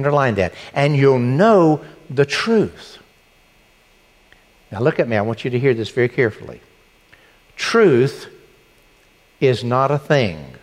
Underline 0.00 0.36
that. 0.36 0.54
And 0.72 0.96
you'll 0.96 1.18
know 1.18 1.84
the 2.08 2.24
truth. 2.24 2.96
Now, 4.72 4.80
look 4.80 4.98
at 4.98 5.06
me. 5.06 5.16
I 5.16 5.20
want 5.20 5.44
you 5.44 5.50
to 5.50 5.58
hear 5.58 5.74
this 5.74 5.90
very 5.90 6.08
carefully. 6.08 6.62
Truth 7.54 8.28
is 9.40 9.62
not 9.62 9.90
a 9.90 9.98
thing, 9.98 10.54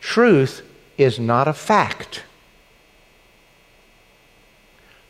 truth 0.00 0.62
is 0.98 1.18
not 1.18 1.48
a 1.48 1.54
fact. 1.54 2.24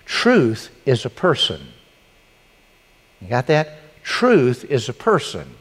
Truth 0.05 0.71
is 0.87 1.05
a 1.05 1.11
person. 1.11 1.69
You 3.21 3.29
got 3.29 3.47
that? 3.47 3.79
Truth 4.03 4.65
is 4.65 4.89
a 4.89 4.93
person 4.93 5.55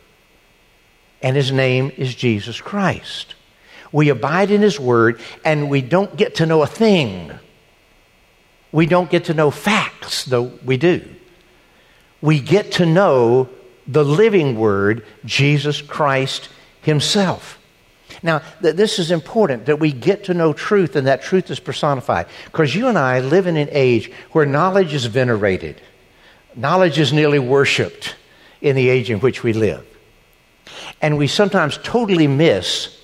and 1.22 1.36
his 1.36 1.52
name 1.52 1.92
is 1.98 2.16
Jesus 2.16 2.62
Christ. 2.62 3.36
We 3.92 4.10
abide 4.10 4.52
in 4.52 4.62
his 4.62 4.80
word, 4.80 5.20
and 5.44 5.70
we 5.70 5.82
don't 5.82 6.16
get 6.16 6.36
to 6.36 6.46
know 6.46 6.62
a 6.62 6.68
thing. 6.68 7.32
We 8.72 8.86
don't 8.86 9.10
get 9.10 9.26
to 9.26 9.34
know 9.34 9.52
facts, 9.52 10.26
though 10.26 10.52
we 10.64 10.78
do. 10.78 11.04
We 12.22 12.40
get 12.40 12.74
to 12.74 12.86
know 12.86 13.50
the 13.88 14.06
living 14.06 14.58
word, 14.60 15.06
Jesus 15.26 15.82
Christ 15.82 16.50
himself. 16.82 17.58
Now, 18.22 18.42
th- 18.62 18.76
this 18.76 19.00
is 19.00 19.12
important 19.12 19.66
that 19.66 19.80
we 19.80 19.92
get 19.92 20.26
to 20.26 20.34
know 20.34 20.54
truth 20.54 20.96
and 20.96 21.08
that 21.08 21.24
truth 21.24 21.50
is 21.50 21.60
personified. 21.60 22.28
Because 22.46 22.76
you 22.76 22.88
and 22.88 22.98
I 22.98 23.20
live 23.20 23.48
in 23.48 23.58
an 23.58 23.70
age 23.72 24.12
where 24.32 24.46
knowledge 24.46 24.94
is 24.94 25.06
venerated, 25.06 25.82
knowledge 26.56 27.00
is 27.00 27.14
nearly 27.14 27.40
worshiped 27.40 28.16
in 28.62 28.76
the 28.76 28.90
age 28.90 29.10
in 29.10 29.20
which 29.20 29.42
we 29.44 29.54
live. 29.54 29.86
And 31.02 31.18
we 31.18 31.28
sometimes 31.28 31.80
totally 31.82 32.28
miss 32.28 32.96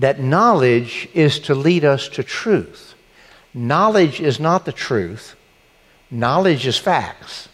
that 0.00 0.20
knowledge 0.20 1.08
is 1.14 1.38
to 1.40 1.54
lead 1.54 1.84
us 1.84 2.08
to 2.08 2.22
truth. 2.22 2.94
Knowledge 3.52 4.20
is 4.20 4.40
not 4.40 4.64
the 4.64 4.72
truth, 4.72 5.34
knowledge 6.10 6.66
is 6.66 6.78
facts, 6.78 7.48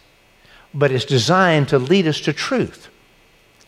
but 0.72 0.92
it's 0.92 1.04
designed 1.04 1.68
to 1.68 1.78
lead 1.78 2.06
us 2.06 2.20
to 2.20 2.32
truth. 2.32 2.88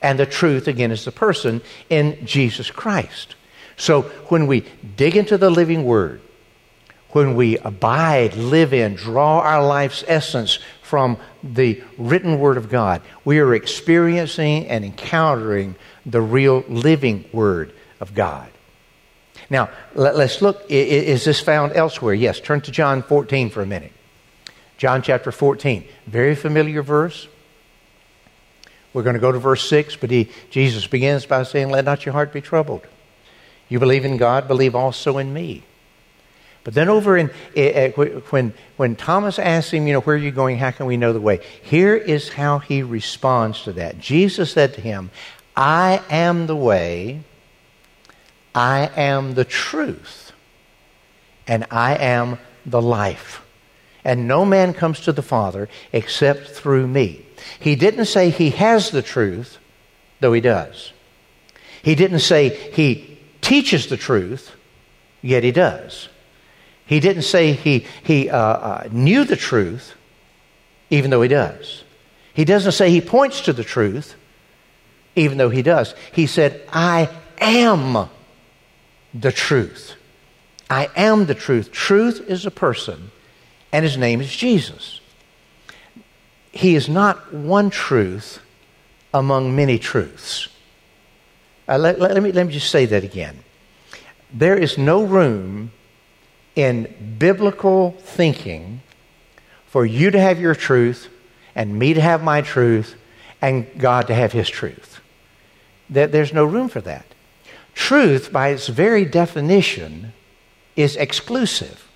And 0.01 0.19
the 0.19 0.27
truth, 0.27 0.69
again, 0.69 0.91
is 0.93 1.05
the 1.05 1.13
person 1.13 1.61
in 1.91 2.25
Jesus 2.25 2.71
Christ. 2.71 3.35
So 3.77 4.03
when 4.29 4.47
we 4.47 4.65
dig 4.97 5.17
into 5.17 5.39
the 5.39 5.51
living 5.51 5.85
word, 5.85 6.21
when 7.11 7.35
we 7.35 7.57
abide, 7.59 8.35
live 8.35 8.75
in, 8.75 8.95
draw 8.95 9.41
our 9.41 9.65
life's 9.65 10.05
essence 10.07 10.59
from 10.83 11.17
the 11.43 11.83
written 11.97 12.39
word 12.39 12.59
of 12.59 12.69
God, 12.69 13.01
we 13.25 13.41
are 13.41 13.55
experiencing 13.55 14.67
and 14.69 14.85
encountering 14.85 15.75
the 16.05 16.21
real 16.21 16.65
living 16.69 17.25
Word 17.33 17.73
of 18.01 18.15
God. 18.15 18.51
Now, 19.51 19.71
let, 19.95 20.15
us 20.17 20.43
look. 20.43 20.65
Is 20.69 21.25
this 21.25 21.41
found 21.41 21.73
elsewhere? 21.73 22.15
Yes. 22.15 22.41
Turn 22.41 22.61
to 22.63 22.71
John 22.71 23.03
14 23.03 23.51
for 23.51 23.63
a 23.63 23.67
minute. 23.67 23.93
John 24.77 25.03
chapter 25.03 25.33
14. 25.33 25.85
Very 26.07 26.35
familiar 26.35 26.83
verse. 26.83 27.29
We're 28.93 29.03
going 29.03 29.15
to 29.15 29.21
go 29.21 29.33
to 29.33 29.39
verse 29.39 29.69
6, 29.69 29.97
but 29.97 30.11
he, 30.11 30.31
Jesus 30.51 30.87
begins 30.87 31.27
by 31.27 31.43
saying, 31.43 31.71
Let 31.71 31.85
not 31.85 32.07
your 32.07 32.13
heart 32.13 32.33
be 32.33 32.41
troubled. 32.41 32.87
You 33.69 33.79
believe 33.79 34.05
in 34.05 34.17
God, 34.17 34.49
believe 34.49 34.75
also 34.75 35.19
in 35.19 35.33
me. 35.33 35.65
But 36.65 36.75
then 36.75 36.89
over 36.89 37.17
in, 37.17 37.29
when, 38.31 38.53
when 38.77 38.97
Thomas 38.97 39.39
asks 39.39 39.71
him, 39.71 39.87
you 39.87 39.95
know, 39.95 40.01
where 40.01 40.17
are 40.17 40.19
you 40.19 40.31
going? 40.31 40.59
How 40.59 40.71
can 40.71 40.87
we 40.87 40.97
know 40.97 41.13
the 41.13 41.21
way? 41.21 41.41
Here 41.63 41.97
is 41.97 42.29
how 42.29 42.59
he 42.59 42.83
responds 42.83 43.63
to 43.63 43.73
that. 43.75 43.99
Jesus 43.99 44.53
said 44.53 44.75
to 44.75 44.81
him, 44.81 45.11
I 45.57 46.03
am 46.11 46.47
the 46.47 46.57
way, 46.57 47.23
I 48.55 48.91
am 48.97 49.35
the 49.35 49.45
truth, 49.45 50.33
and 51.47 51.67
I 51.71 51.97
am 51.97 52.39
the 52.65 52.83
life. 52.83 53.43
And 54.05 54.27
no 54.27 54.45
man 54.45 54.73
comes 54.75 55.01
to 55.01 55.13
the 55.13 55.23
Father 55.23 55.69
except 55.93 56.49
through 56.49 56.87
me. 56.87 57.27
He 57.61 57.77
didn't 57.77 58.07
say 58.07 58.31
he 58.31 58.51
has 58.51 58.91
the 58.91 59.03
truth, 59.03 59.59
though 60.21 60.33
he 60.33 60.41
does. 60.41 60.93
He 61.83 61.95
didn't 61.95 62.21
say 62.21 62.49
he 62.49 63.19
teaches 63.41 63.87
the 63.87 63.97
truth, 63.97 64.53
yet 65.23 65.45
he 65.45 65.53
does. 65.53 66.09
He 66.87 67.01
didn't 67.01 67.23
say 67.23 67.53
he, 67.53 67.87
he 68.03 68.31
uh, 68.31 68.39
uh, 68.39 68.89
knew 68.91 69.25
the 69.25 69.37
truth, 69.37 69.95
even 70.91 71.11
though 71.11 71.23
he 71.23 71.29
does. 71.29 71.85
He 72.33 72.45
doesn't 72.45 72.73
say 72.73 72.91
he 72.91 73.01
points 73.01 73.43
to 73.43 73.53
the 73.53 73.65
truth, 73.65 74.15
even 75.17 75.39
though 75.39 75.51
he 75.51 75.63
does. 75.63 75.95
He 76.13 76.27
said, 76.27 76.63
I 76.73 77.11
am 77.41 78.09
the 79.15 79.33
truth. 79.33 79.95
I 80.71 80.91
am 80.97 81.27
the 81.27 81.35
truth. 81.35 81.73
Truth 81.73 82.29
is 82.29 82.45
a 82.45 82.51
person, 82.51 83.11
and 83.73 83.85
his 83.85 83.97
name 83.97 84.21
is 84.21 84.35
Jesus. 84.35 85.01
He 86.53 86.75
is 86.75 86.89
not 86.89 87.33
one 87.33 87.71
truth 87.71 88.41
among 89.15 89.57
many 89.57 89.79
truths. 89.79 90.49
Uh, 91.69 91.79
let, 91.79 92.01
let, 92.01 92.23
me, 92.23 92.33
let 92.33 92.47
me 92.47 92.53
just 92.53 92.71
say 92.71 92.87
that 92.87 93.05
again. 93.05 93.39
There 94.33 94.57
is 94.57 94.77
no 94.79 95.05
room 95.05 95.73
in 96.55 97.17
biblical 97.19 97.93
thinking 98.01 98.83
for 99.67 99.87
you 99.87 100.11
to 100.11 100.21
have 100.21 100.41
your 100.41 100.55
truth 100.55 101.09
and 101.55 101.79
me 101.79 101.95
to 101.95 102.01
have 102.01 102.23
my 102.23 102.41
truth 102.41 102.97
and 103.41 103.67
God 103.79 104.07
to 104.09 104.15
have 104.15 104.33
his 104.33 104.49
truth. 104.49 105.01
There's 105.89 106.33
no 106.33 106.45
room 106.45 106.69
for 106.69 106.81
that. 106.83 107.08
Truth, 107.79 108.33
by 108.33 108.49
its 108.49 108.67
very 108.67 109.05
definition, 109.05 110.13
is 110.75 110.97
exclusive. 110.97 111.89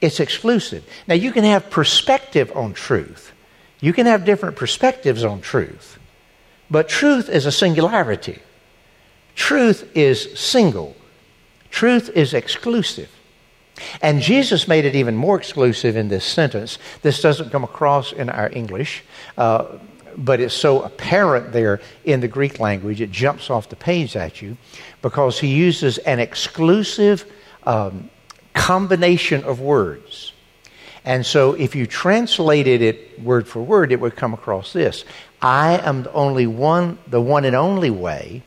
It's 0.00 0.18
exclusive. 0.18 0.84
Now, 1.06 1.14
you 1.14 1.30
can 1.30 1.44
have 1.44 1.70
perspective 1.70 2.50
on 2.56 2.74
truth, 2.74 3.32
you 3.80 3.92
can 3.92 4.06
have 4.06 4.24
different 4.24 4.56
perspectives 4.56 5.22
on 5.22 5.40
truth, 5.40 6.00
but 6.68 6.88
truth 6.88 7.28
is 7.28 7.46
a 7.46 7.52
singularity. 7.52 8.40
Truth 9.36 9.88
is 9.94 10.36
single, 10.38 10.96
truth 11.70 12.10
is 12.10 12.34
exclusive. 12.34 13.08
And 14.02 14.20
Jesus 14.20 14.66
made 14.66 14.84
it 14.84 14.96
even 14.96 15.14
more 15.14 15.38
exclusive 15.38 15.96
in 15.96 16.08
this 16.08 16.24
sentence. 16.24 16.78
This 17.02 17.22
doesn't 17.22 17.50
come 17.50 17.62
across 17.62 18.12
in 18.12 18.30
our 18.30 18.50
English, 18.52 19.04
uh, 19.38 19.78
but 20.16 20.40
it's 20.40 20.54
so 20.54 20.82
apparent 20.82 21.52
there 21.52 21.80
in 22.04 22.20
the 22.20 22.28
Greek 22.28 22.58
language, 22.58 23.00
it 23.00 23.10
jumps 23.10 23.50
off 23.50 23.68
the 23.68 23.76
page 23.76 24.16
at 24.16 24.40
you 24.40 24.56
because 25.02 25.38
he 25.38 25.48
uses 25.48 25.98
an 25.98 26.18
exclusive 26.18 27.30
um, 27.64 28.10
combination 28.54 29.44
of 29.44 29.60
words. 29.60 30.32
And 31.04 31.24
so 31.24 31.52
if 31.52 31.76
you 31.76 31.86
translated 31.86 32.82
it 32.82 33.22
word 33.22 33.46
for 33.46 33.62
word, 33.62 33.92
it 33.92 34.00
would 34.00 34.16
come 34.16 34.34
across 34.34 34.72
this 34.72 35.04
I 35.40 35.78
am 35.78 36.02
the 36.02 36.12
only 36.12 36.46
one, 36.46 36.98
the 37.06 37.20
one 37.20 37.44
and 37.44 37.54
only 37.54 37.90
way. 37.90 38.42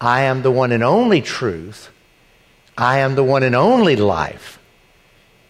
I 0.00 0.22
am 0.22 0.42
the 0.42 0.50
one 0.50 0.72
and 0.72 0.82
only 0.82 1.20
truth. 1.20 1.90
I 2.76 2.98
am 2.98 3.14
the 3.14 3.22
one 3.22 3.42
and 3.44 3.54
only 3.54 3.94
life. 3.94 4.58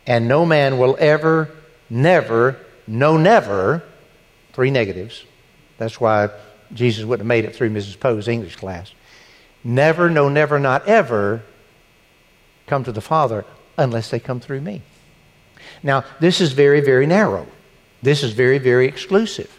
And 0.07 0.29
no 0.29 0.45
man 0.45 0.79
will 0.79 0.97
ever, 0.99 1.49
never, 1.89 2.59
no, 2.87 3.17
never, 3.17 3.83
three 4.53 4.71
negatives. 4.71 5.25
That's 5.79 6.01
why 6.01 6.31
Jesus 6.73 7.05
wouldn't 7.05 7.27
have 7.27 7.29
made 7.29 7.45
it 7.45 7.55
through 7.55 7.71
Mrs. 7.71 7.99
Poe's 7.99 8.29
English 8.29 8.57
class. 8.57 8.93
Never, 9.65 10.11
no, 10.11 10.29
never, 10.29 10.59
not 10.59 10.87
ever 10.87 11.43
come 12.67 12.85
to 12.85 12.93
the 12.93 13.01
Father 13.01 13.45
unless 13.79 14.11
they 14.11 14.21
come 14.21 14.41
through 14.41 14.61
me. 14.61 14.83
Now, 15.83 16.05
this 16.21 16.41
is 16.41 16.53
very, 16.53 16.81
very 16.81 17.07
narrow. 17.07 17.47
This 18.03 18.23
is 18.23 18.33
very, 18.33 18.59
very 18.59 18.87
exclusive. 18.87 19.59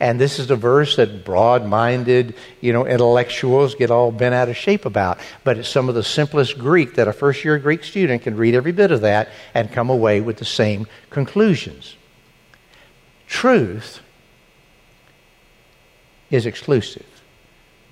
And 0.00 0.18
this 0.18 0.38
is 0.38 0.50
a 0.50 0.56
verse 0.56 0.96
that 0.96 1.26
broad 1.26 1.66
minded, 1.66 2.34
you 2.62 2.72
know, 2.72 2.86
intellectuals 2.86 3.74
get 3.74 3.90
all 3.90 4.10
bent 4.10 4.34
out 4.34 4.48
of 4.48 4.56
shape 4.56 4.86
about. 4.86 5.18
But 5.44 5.58
it's 5.58 5.68
some 5.68 5.90
of 5.90 5.94
the 5.94 6.02
simplest 6.02 6.58
Greek 6.58 6.94
that 6.94 7.06
a 7.06 7.12
first 7.12 7.44
year 7.44 7.58
Greek 7.58 7.84
student 7.84 8.22
can 8.22 8.36
read 8.36 8.54
every 8.54 8.72
bit 8.72 8.90
of 8.90 9.02
that 9.02 9.28
and 9.52 9.70
come 9.70 9.90
away 9.90 10.22
with 10.22 10.38
the 10.38 10.46
same 10.46 10.86
conclusions. 11.10 11.96
Truth 13.26 14.00
is 16.30 16.46
exclusive. 16.46 17.06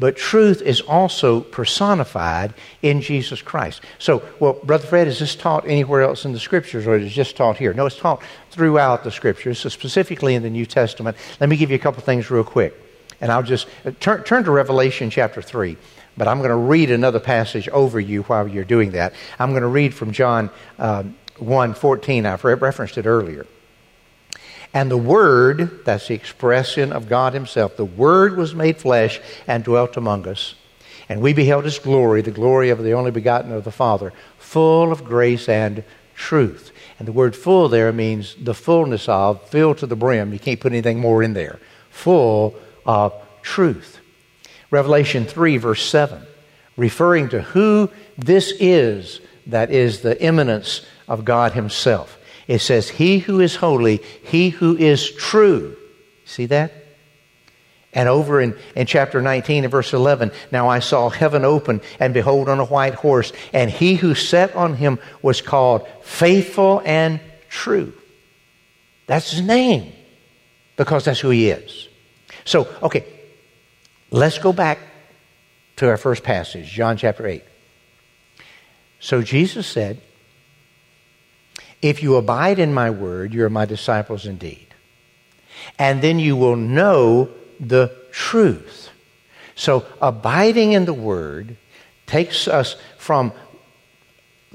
But 0.00 0.16
truth 0.16 0.62
is 0.62 0.80
also 0.80 1.40
personified 1.40 2.54
in 2.82 3.00
Jesus 3.00 3.42
Christ. 3.42 3.80
So, 3.98 4.22
well, 4.38 4.52
Brother 4.62 4.86
Fred, 4.86 5.08
is 5.08 5.18
this 5.18 5.34
taught 5.34 5.66
anywhere 5.66 6.02
else 6.02 6.24
in 6.24 6.32
the 6.32 6.38
Scriptures 6.38 6.86
or 6.86 6.96
is 6.96 7.06
it 7.06 7.08
just 7.08 7.36
taught 7.36 7.56
here? 7.56 7.74
No, 7.74 7.86
it's 7.86 7.98
taught 7.98 8.22
throughout 8.50 9.02
the 9.02 9.10
Scriptures, 9.10 9.58
so 9.58 9.68
specifically 9.68 10.36
in 10.36 10.42
the 10.42 10.50
New 10.50 10.66
Testament. 10.66 11.16
Let 11.40 11.48
me 11.48 11.56
give 11.56 11.70
you 11.70 11.76
a 11.76 11.80
couple 11.80 12.00
things 12.02 12.30
real 12.30 12.44
quick. 12.44 12.74
And 13.20 13.32
I'll 13.32 13.42
just 13.42 13.66
uh, 13.84 13.90
turn, 13.98 14.22
turn 14.22 14.44
to 14.44 14.52
Revelation 14.52 15.10
chapter 15.10 15.42
3. 15.42 15.76
But 16.16 16.28
I'm 16.28 16.38
going 16.38 16.50
to 16.50 16.56
read 16.56 16.90
another 16.92 17.20
passage 17.20 17.68
over 17.68 17.98
you 17.98 18.22
while 18.24 18.46
you're 18.46 18.64
doing 18.64 18.92
that. 18.92 19.14
I'm 19.38 19.50
going 19.50 19.62
to 19.62 19.68
read 19.68 19.94
from 19.94 20.12
John 20.12 20.50
um, 20.78 21.16
1 21.38 21.74
14. 21.74 22.26
I've 22.26 22.44
referenced 22.44 22.98
it 22.98 23.06
earlier. 23.06 23.46
And 24.74 24.90
the 24.90 24.96
Word, 24.96 25.84
that's 25.84 26.08
the 26.08 26.14
expression 26.14 26.92
of 26.92 27.08
God 27.08 27.32
Himself, 27.32 27.76
the 27.76 27.84
Word 27.84 28.36
was 28.36 28.54
made 28.54 28.78
flesh 28.78 29.20
and 29.46 29.64
dwelt 29.64 29.96
among 29.96 30.28
us. 30.28 30.54
And 31.08 31.20
we 31.22 31.32
beheld 31.32 31.64
His 31.64 31.78
glory, 31.78 32.20
the 32.20 32.30
glory 32.30 32.70
of 32.70 32.82
the 32.82 32.92
only 32.92 33.10
begotten 33.10 33.52
of 33.52 33.64
the 33.64 33.72
Father, 33.72 34.12
full 34.38 34.92
of 34.92 35.04
grace 35.04 35.48
and 35.48 35.84
truth. 36.14 36.72
And 36.98 37.06
the 37.06 37.12
word 37.12 37.36
full 37.36 37.68
there 37.68 37.92
means 37.92 38.34
the 38.40 38.54
fullness 38.54 39.08
of, 39.08 39.48
filled 39.48 39.78
to 39.78 39.86
the 39.86 39.96
brim. 39.96 40.32
You 40.32 40.38
can't 40.38 40.60
put 40.60 40.72
anything 40.72 40.98
more 40.98 41.22
in 41.22 41.32
there. 41.32 41.60
Full 41.90 42.56
of 42.84 43.14
truth. 43.42 44.00
Revelation 44.70 45.24
3, 45.24 45.56
verse 45.56 45.88
7, 45.88 46.22
referring 46.76 47.28
to 47.30 47.40
who 47.40 47.88
this 48.18 48.52
is 48.58 49.20
that 49.46 49.70
is 49.70 50.00
the 50.00 50.20
immanence 50.22 50.84
of 51.06 51.24
God 51.24 51.52
Himself. 51.52 52.17
It 52.48 52.60
says, 52.60 52.88
He 52.88 53.18
who 53.18 53.38
is 53.40 53.54
holy, 53.54 53.98
he 54.24 54.48
who 54.48 54.76
is 54.76 55.12
true. 55.12 55.76
See 56.24 56.46
that? 56.46 56.72
And 57.92 58.08
over 58.08 58.40
in, 58.40 58.56
in 58.74 58.86
chapter 58.86 59.22
19 59.22 59.64
and 59.64 59.70
verse 59.70 59.92
11, 59.92 60.32
now 60.50 60.68
I 60.68 60.80
saw 60.80 61.08
heaven 61.08 61.44
open, 61.44 61.80
and 62.00 62.12
behold, 62.12 62.48
on 62.48 62.58
a 62.58 62.64
white 62.64 62.94
horse, 62.94 63.32
and 63.52 63.70
he 63.70 63.94
who 63.94 64.14
sat 64.14 64.54
on 64.54 64.74
him 64.74 64.98
was 65.22 65.40
called 65.40 65.88
faithful 66.02 66.82
and 66.84 67.20
true. 67.48 67.92
That's 69.06 69.30
his 69.30 69.40
name, 69.40 69.92
because 70.76 71.06
that's 71.06 71.20
who 71.20 71.30
he 71.30 71.48
is. 71.48 71.88
So, 72.44 72.68
okay, 72.82 73.06
let's 74.10 74.38
go 74.38 74.52
back 74.52 74.78
to 75.76 75.88
our 75.88 75.96
first 75.96 76.22
passage, 76.22 76.70
John 76.70 76.98
chapter 76.98 77.26
8. 77.26 77.42
So 79.00 79.22
Jesus 79.22 79.66
said, 79.66 80.00
if 81.82 82.02
you 82.02 82.16
abide 82.16 82.58
in 82.58 82.74
my 82.74 82.90
word, 82.90 83.32
you 83.32 83.44
are 83.44 83.50
my 83.50 83.64
disciples 83.64 84.26
indeed. 84.26 84.66
And 85.78 86.02
then 86.02 86.18
you 86.18 86.36
will 86.36 86.56
know 86.56 87.30
the 87.60 87.94
truth. 88.10 88.90
So, 89.54 89.84
abiding 90.00 90.72
in 90.72 90.84
the 90.84 90.94
word 90.94 91.56
takes 92.06 92.48
us 92.48 92.76
from 92.96 93.32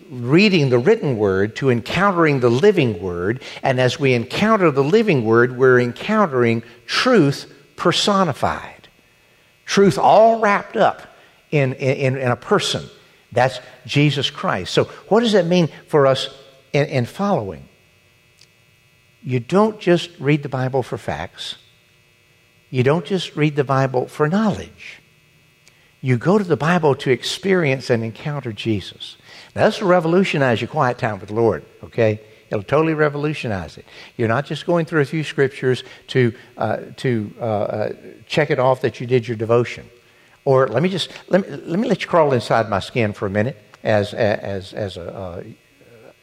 reading 0.09 0.69
the 0.69 0.77
written 0.77 1.17
word 1.17 1.55
to 1.57 1.69
encountering 1.69 2.39
the 2.39 2.49
living 2.49 3.01
word. 3.01 3.41
And 3.61 3.79
as 3.79 3.99
we 3.99 4.13
encounter 4.13 4.71
the 4.71 4.83
living 4.83 5.25
word, 5.25 5.57
we're 5.57 5.79
encountering 5.79 6.63
truth 6.85 7.51
personified. 7.75 8.87
Truth 9.65 9.97
all 9.97 10.39
wrapped 10.39 10.77
up 10.77 11.01
in, 11.51 11.73
in, 11.73 12.17
in 12.17 12.31
a 12.31 12.35
person. 12.35 12.85
That's 13.31 13.59
Jesus 13.85 14.29
Christ. 14.29 14.73
So, 14.73 14.85
what 15.07 15.21
does 15.21 15.33
that 15.33 15.47
mean 15.47 15.69
for 15.87 16.05
us 16.07 16.29
in, 16.73 16.85
in 16.87 17.05
following. 17.05 17.69
You 19.23 19.39
don't 19.39 19.79
just 19.79 20.09
read 20.19 20.43
the 20.43 20.49
Bible 20.49 20.83
for 20.83 20.97
facts. 20.97 21.55
You 22.69 22.83
don't 22.83 23.05
just 23.05 23.35
read 23.35 23.55
the 23.55 23.63
Bible 23.63 24.07
for 24.07 24.27
knowledge. 24.27 24.99
You 26.01 26.17
go 26.17 26.37
to 26.37 26.43
the 26.43 26.57
Bible 26.57 26.95
to 26.95 27.11
experience 27.11 27.89
and 27.89 28.03
encounter 28.03 28.51
Jesus. 28.51 29.15
Now, 29.55 29.65
this 29.65 29.79
will 29.79 29.87
revolutionize 29.87 30.59
your 30.59 30.67
quiet 30.67 30.97
time 30.97 31.19
with 31.19 31.29
the 31.29 31.35
Lord, 31.35 31.63
okay? 31.83 32.19
It'll 32.49 32.63
totally 32.63 32.93
revolutionize 32.93 33.77
it. 33.77 33.85
You're 34.17 34.27
not 34.27 34.45
just 34.45 34.65
going 34.65 34.85
through 34.85 35.01
a 35.01 35.05
few 35.05 35.23
scriptures 35.23 35.83
to, 36.07 36.33
uh, 36.57 36.77
to 36.97 37.33
uh, 37.39 37.43
uh, 37.43 37.93
check 38.27 38.51
it 38.51 38.59
off 38.59 38.81
that 38.81 38.99
you 38.99 39.07
did 39.07 39.27
your 39.27 39.37
devotion. 39.37 39.89
Or 40.43 40.67
let 40.67 40.83
me 40.83 40.89
just, 40.89 41.09
let 41.29 41.49
me, 41.49 41.55
let 41.55 41.79
me 41.79 41.87
let 41.87 42.01
you 42.01 42.07
crawl 42.09 42.33
inside 42.33 42.69
my 42.69 42.79
skin 42.79 43.13
for 43.13 43.25
a 43.25 43.29
minute 43.29 43.57
as, 43.83 44.13
as, 44.13 44.73
as 44.73 44.97
a, 44.97 45.15
uh, 45.15 45.43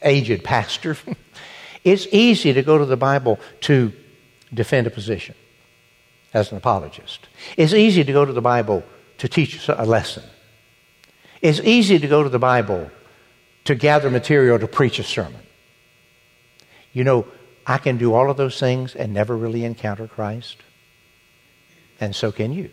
aged 0.03 0.45
pastor, 0.45 0.97
it's 1.85 2.07
easy 2.13 2.53
to 2.53 2.63
go 2.63 2.79
to 2.79 2.85
the 2.85 2.97
Bible 2.97 3.39
to 3.63 3.93
defend 4.53 4.87
a 4.87 4.91
position 4.91 5.35
as 6.33 6.51
an 6.51 6.59
apologist. 6.59 7.29
It's 7.57 7.73
easy 7.73 8.05
to 8.05 8.13
go 8.13 8.25
to 8.25 8.33
the 8.33 8.41
Bible 8.41 8.85
to 9.19 9.29
teach 9.29 9.69
a 9.69 9.85
lesson 9.85 10.23
It's 11.43 11.61
easy 11.61 11.99
to 11.99 12.09
go 12.09 12.23
to 12.23 12.29
the 12.29 12.39
Bible 12.39 12.91
to 13.65 13.75
gather 13.75 14.11
material 14.11 14.59
to 14.59 14.67
preach 14.67 14.99
a 14.99 15.05
sermon. 15.05 15.43
You 16.93 17.05
know, 17.05 17.27
I 17.67 17.79
can 17.79 17.99
do 17.99 18.15
all 18.15 18.31
of 18.31 18.37
those 18.37 18.59
things 18.59 18.95
and 18.95 19.13
never 19.13 19.37
really 19.37 19.65
encounter 19.65 20.09
Christ. 20.09 20.57
And 22.01 22.17
so 22.17 22.33
can 22.33 22.53
you. 22.53 22.71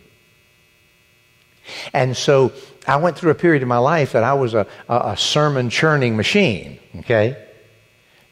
And 1.92 2.16
so 2.16 2.52
I 2.88 2.96
went 2.96 3.18
through 3.18 3.30
a 3.30 3.34
period 3.34 3.62
in 3.62 3.68
my 3.68 3.78
life 3.78 4.12
that 4.12 4.24
I 4.24 4.32
was 4.32 4.54
a, 4.54 4.66
a, 4.88 5.14
sermon 5.14 5.68
churning 5.68 6.16
machine, 6.16 6.78
okay? 7.00 7.36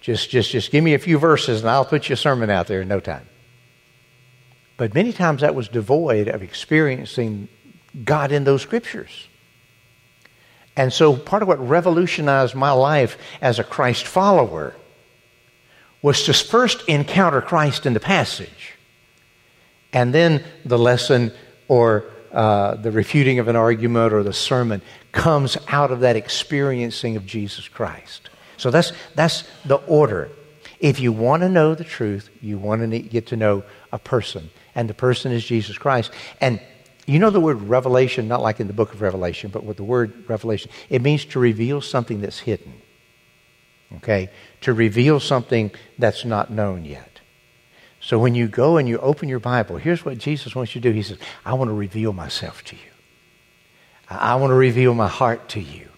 Just, 0.00 0.30
just, 0.30 0.50
just 0.50 0.70
give 0.70 0.82
me 0.82 0.94
a 0.94 0.98
few 0.98 1.18
verses 1.18 1.60
and 1.60 1.68
I'll 1.68 1.84
put 1.84 2.08
you 2.08 2.14
a 2.14 2.16
sermon 2.16 2.48
out 2.48 2.66
there 2.66 2.80
in 2.80 2.88
no 2.88 2.98
time. 2.98 3.28
But 4.78 4.94
many 4.94 5.12
times 5.12 5.42
that 5.42 5.54
was 5.54 5.68
devoid 5.68 6.28
of 6.28 6.42
experiencing 6.42 7.48
God 8.02 8.32
in 8.32 8.44
those 8.44 8.62
scriptures. 8.62 9.28
And 10.74 10.90
so 10.90 11.16
part 11.16 11.42
of 11.42 11.48
what 11.48 11.60
revolutionized 11.60 12.54
my 12.54 12.72
life 12.72 13.18
as 13.42 13.58
a 13.58 13.64
Christ 13.64 14.06
follower 14.06 14.74
was 16.00 16.24
to 16.24 16.32
first 16.32 16.82
encounter 16.88 17.42
Christ 17.42 17.84
in 17.84 17.92
the 17.92 18.00
passage, 18.00 18.74
and 19.92 20.14
then 20.14 20.44
the 20.64 20.78
lesson 20.78 21.32
or 21.68 22.04
uh, 22.36 22.74
the 22.74 22.92
refuting 22.92 23.38
of 23.38 23.48
an 23.48 23.56
argument 23.56 24.12
or 24.12 24.22
the 24.22 24.32
sermon 24.32 24.82
comes 25.10 25.56
out 25.68 25.90
of 25.90 26.00
that 26.00 26.16
experiencing 26.16 27.16
of 27.16 27.24
Jesus 27.24 27.66
Christ. 27.66 28.28
So 28.58 28.70
that's, 28.70 28.92
that's 29.14 29.44
the 29.64 29.76
order. 29.76 30.28
If 30.78 31.00
you 31.00 31.12
want 31.12 31.42
to 31.42 31.48
know 31.48 31.74
the 31.74 31.82
truth, 31.82 32.28
you 32.42 32.58
want 32.58 32.88
to 32.90 32.98
get 33.00 33.28
to 33.28 33.36
know 33.36 33.64
a 33.90 33.98
person, 33.98 34.50
and 34.74 34.88
the 34.88 34.94
person 34.94 35.32
is 35.32 35.46
Jesus 35.46 35.78
Christ. 35.78 36.10
And 36.38 36.60
you 37.06 37.18
know 37.18 37.30
the 37.30 37.40
word 37.40 37.62
revelation, 37.62 38.28
not 38.28 38.42
like 38.42 38.60
in 38.60 38.66
the 38.66 38.74
book 38.74 38.92
of 38.92 39.00
Revelation, 39.00 39.50
but 39.50 39.64
with 39.64 39.78
the 39.78 39.84
word 39.84 40.28
revelation, 40.28 40.70
it 40.90 41.00
means 41.00 41.24
to 41.26 41.38
reveal 41.38 41.80
something 41.80 42.20
that's 42.20 42.40
hidden. 42.40 42.74
Okay? 43.96 44.28
To 44.62 44.74
reveal 44.74 45.20
something 45.20 45.70
that's 45.98 46.26
not 46.26 46.50
known 46.50 46.84
yet. 46.84 47.15
So 48.06 48.20
when 48.20 48.36
you 48.36 48.46
go 48.46 48.76
and 48.76 48.88
you 48.88 48.98
open 48.98 49.28
your 49.28 49.40
Bible, 49.40 49.78
here's 49.78 50.04
what 50.04 50.18
Jesus 50.18 50.54
wants 50.54 50.76
you 50.76 50.80
to 50.80 50.88
do. 50.90 50.94
He 50.94 51.02
says, 51.02 51.18
I 51.44 51.54
want 51.54 51.70
to 51.70 51.74
reveal 51.74 52.12
myself 52.12 52.62
to 52.66 52.76
you. 52.76 52.92
I 54.08 54.36
want 54.36 54.52
to 54.52 54.54
reveal 54.54 54.94
my 54.94 55.08
heart 55.08 55.48
to 55.50 55.60
you. 55.60 55.88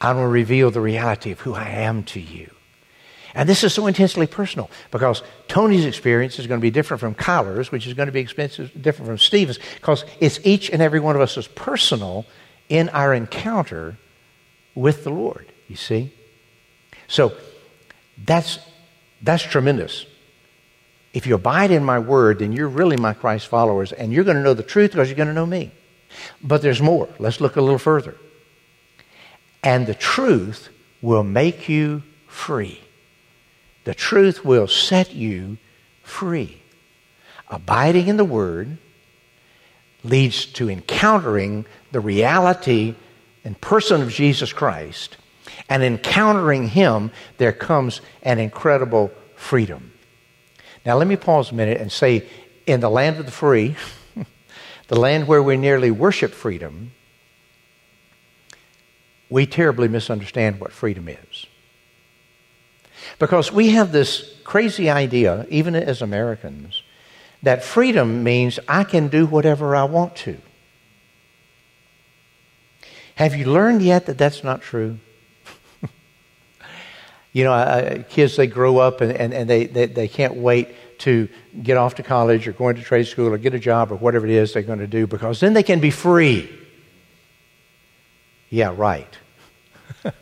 I 0.00 0.12
want 0.12 0.26
to 0.26 0.28
reveal 0.28 0.70
the 0.70 0.80
reality 0.80 1.32
of 1.32 1.40
who 1.40 1.52
I 1.52 1.68
am 1.68 2.04
to 2.04 2.20
you. 2.20 2.52
And 3.34 3.48
this 3.48 3.64
is 3.64 3.74
so 3.74 3.88
intensely 3.88 4.28
personal 4.28 4.70
because 4.92 5.24
Tony's 5.48 5.84
experience 5.84 6.38
is 6.38 6.46
going 6.46 6.60
to 6.60 6.62
be 6.62 6.70
different 6.70 7.00
from 7.00 7.16
Kyler's, 7.16 7.72
which 7.72 7.88
is 7.88 7.94
going 7.94 8.06
to 8.06 8.12
be 8.12 8.22
different 8.22 9.08
from 9.08 9.18
Stephen's, 9.18 9.58
because 9.80 10.04
it's 10.20 10.38
each 10.44 10.70
and 10.70 10.80
every 10.80 11.00
one 11.00 11.16
of 11.16 11.22
us 11.22 11.36
is 11.36 11.48
personal 11.48 12.24
in 12.68 12.88
our 12.90 13.12
encounter 13.12 13.96
with 14.76 15.02
the 15.02 15.10
Lord, 15.10 15.50
you 15.66 15.74
see? 15.74 16.12
So 17.08 17.32
that's, 18.16 18.60
that's 19.22 19.42
tremendous. 19.42 20.06
If 21.12 21.26
you 21.26 21.34
abide 21.34 21.70
in 21.70 21.84
my 21.84 21.98
word, 21.98 22.38
then 22.38 22.52
you're 22.52 22.68
really 22.68 22.96
my 22.96 23.14
Christ 23.14 23.48
followers, 23.48 23.92
and 23.92 24.12
you're 24.12 24.24
going 24.24 24.36
to 24.36 24.42
know 24.42 24.54
the 24.54 24.62
truth 24.62 24.92
because 24.92 25.08
you're 25.08 25.16
going 25.16 25.28
to 25.28 25.34
know 25.34 25.46
me. 25.46 25.72
But 26.42 26.62
there's 26.62 26.80
more. 26.80 27.08
Let's 27.18 27.40
look 27.40 27.56
a 27.56 27.60
little 27.60 27.78
further. 27.78 28.16
And 29.62 29.86
the 29.86 29.94
truth 29.94 30.68
will 31.02 31.24
make 31.24 31.68
you 31.68 32.02
free. 32.26 32.80
The 33.84 33.94
truth 33.94 34.44
will 34.44 34.68
set 34.68 35.12
you 35.12 35.58
free. 36.02 36.62
Abiding 37.48 38.06
in 38.06 38.16
the 38.16 38.24
Word 38.24 38.78
leads 40.04 40.46
to 40.46 40.70
encountering 40.70 41.66
the 41.90 42.00
reality 42.00 42.94
and 43.44 43.60
person 43.60 44.02
of 44.02 44.10
Jesus 44.10 44.52
Christ. 44.52 45.16
And 45.68 45.82
encountering 45.82 46.68
Him, 46.68 47.10
there 47.38 47.52
comes 47.52 48.00
an 48.22 48.38
incredible 48.38 49.10
freedom. 49.34 49.89
Now, 50.84 50.96
let 50.96 51.06
me 51.06 51.16
pause 51.16 51.50
a 51.50 51.54
minute 51.54 51.80
and 51.80 51.92
say 51.92 52.26
in 52.66 52.80
the 52.80 52.90
land 52.90 53.18
of 53.18 53.26
the 53.26 53.32
free, 53.32 53.76
the 54.88 54.98
land 54.98 55.26
where 55.26 55.42
we 55.42 55.56
nearly 55.56 55.90
worship 55.90 56.32
freedom, 56.32 56.92
we 59.28 59.46
terribly 59.46 59.88
misunderstand 59.88 60.60
what 60.60 60.72
freedom 60.72 61.08
is. 61.08 61.46
Because 63.18 63.52
we 63.52 63.70
have 63.70 63.92
this 63.92 64.36
crazy 64.44 64.90
idea, 64.90 65.46
even 65.48 65.74
as 65.74 66.02
Americans, 66.02 66.82
that 67.42 67.62
freedom 67.62 68.22
means 68.22 68.58
I 68.68 68.84
can 68.84 69.08
do 69.08 69.26
whatever 69.26 69.76
I 69.76 69.84
want 69.84 70.16
to. 70.16 70.38
Have 73.14 73.34
you 73.34 73.44
learned 73.44 73.82
yet 73.82 74.06
that 74.06 74.18
that's 74.18 74.42
not 74.42 74.62
true? 74.62 74.98
You 77.32 77.44
know, 77.44 77.52
uh, 77.52 78.02
kids, 78.08 78.36
they 78.36 78.46
grow 78.46 78.78
up 78.78 79.00
and, 79.00 79.12
and, 79.12 79.32
and 79.32 79.48
they, 79.48 79.66
they, 79.66 79.86
they 79.86 80.08
can't 80.08 80.34
wait 80.34 80.68
to 81.00 81.28
get 81.62 81.76
off 81.76 81.94
to 81.94 82.02
college 82.02 82.46
or 82.46 82.52
going 82.52 82.76
to 82.76 82.82
trade 82.82 83.06
school 83.06 83.32
or 83.32 83.38
get 83.38 83.54
a 83.54 83.58
job 83.58 83.90
or 83.90 83.96
whatever 83.96 84.26
it 84.26 84.32
is 84.32 84.52
they're 84.52 84.62
going 84.62 84.78
to 84.78 84.86
do 84.86 85.06
because 85.06 85.40
then 85.40 85.52
they 85.52 85.62
can 85.62 85.80
be 85.80 85.90
free. 85.90 86.50
Yeah, 88.50 88.74
right. 88.76 89.18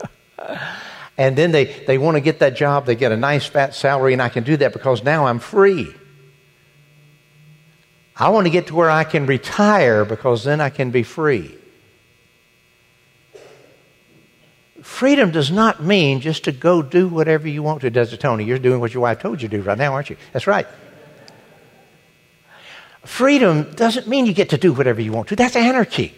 and 1.19 1.37
then 1.37 1.51
they, 1.51 1.65
they 1.87 1.99
want 1.99 2.17
to 2.17 2.21
get 2.21 2.41
that 2.41 2.55
job, 2.55 2.87
they 2.87 2.95
get 2.95 3.11
a 3.11 3.17
nice 3.17 3.47
fat 3.47 3.75
salary, 3.75 4.13
and 4.13 4.23
I 4.23 4.29
can 4.29 4.45
do 4.45 4.57
that 4.59 4.73
because 4.73 5.03
now 5.03 5.27
I'm 5.27 5.39
free. 5.39 5.93
I 8.15 8.29
want 8.31 8.47
to 8.47 8.51
get 8.51 8.67
to 8.69 8.75
where 8.75 8.91
I 8.91 9.05
can 9.05 9.27
retire 9.27 10.05
because 10.05 10.45
then 10.45 10.61
I 10.61 10.71
can 10.71 10.91
be 10.91 11.03
free. 11.03 11.58
Freedom 14.83 15.31
does 15.31 15.51
not 15.51 15.83
mean 15.83 16.21
just 16.21 16.45
to 16.45 16.53
go 16.53 16.83
do 16.83 17.09
whatever 17.09 17.49
you 17.49 17.63
want 17.63 17.81
to, 17.81 17.91
does 17.91 18.13
it, 18.13 18.21
Tony? 18.21 18.45
You're 18.45 18.59
doing 18.59 18.81
what 18.81 18.95
your 18.95 19.03
wife 19.03 19.21
told 19.21 19.43
you 19.43 19.49
to 19.49 19.57
do 19.57 19.63
right 19.63 19.77
now, 19.77 19.93
aren't 19.93 20.11
you? 20.11 20.17
That's 20.33 20.47
right. 20.47 20.67
Freedom 23.05 23.73
doesn't 23.75 24.07
mean 24.07 24.27
you 24.27 24.35
get 24.35 24.51
to 24.51 24.59
do 24.59 24.73
whatever 24.73 25.01
you 25.01 25.13
want 25.13 25.29
to. 25.29 25.37
That's 25.37 25.57
anarchy. 25.57 26.15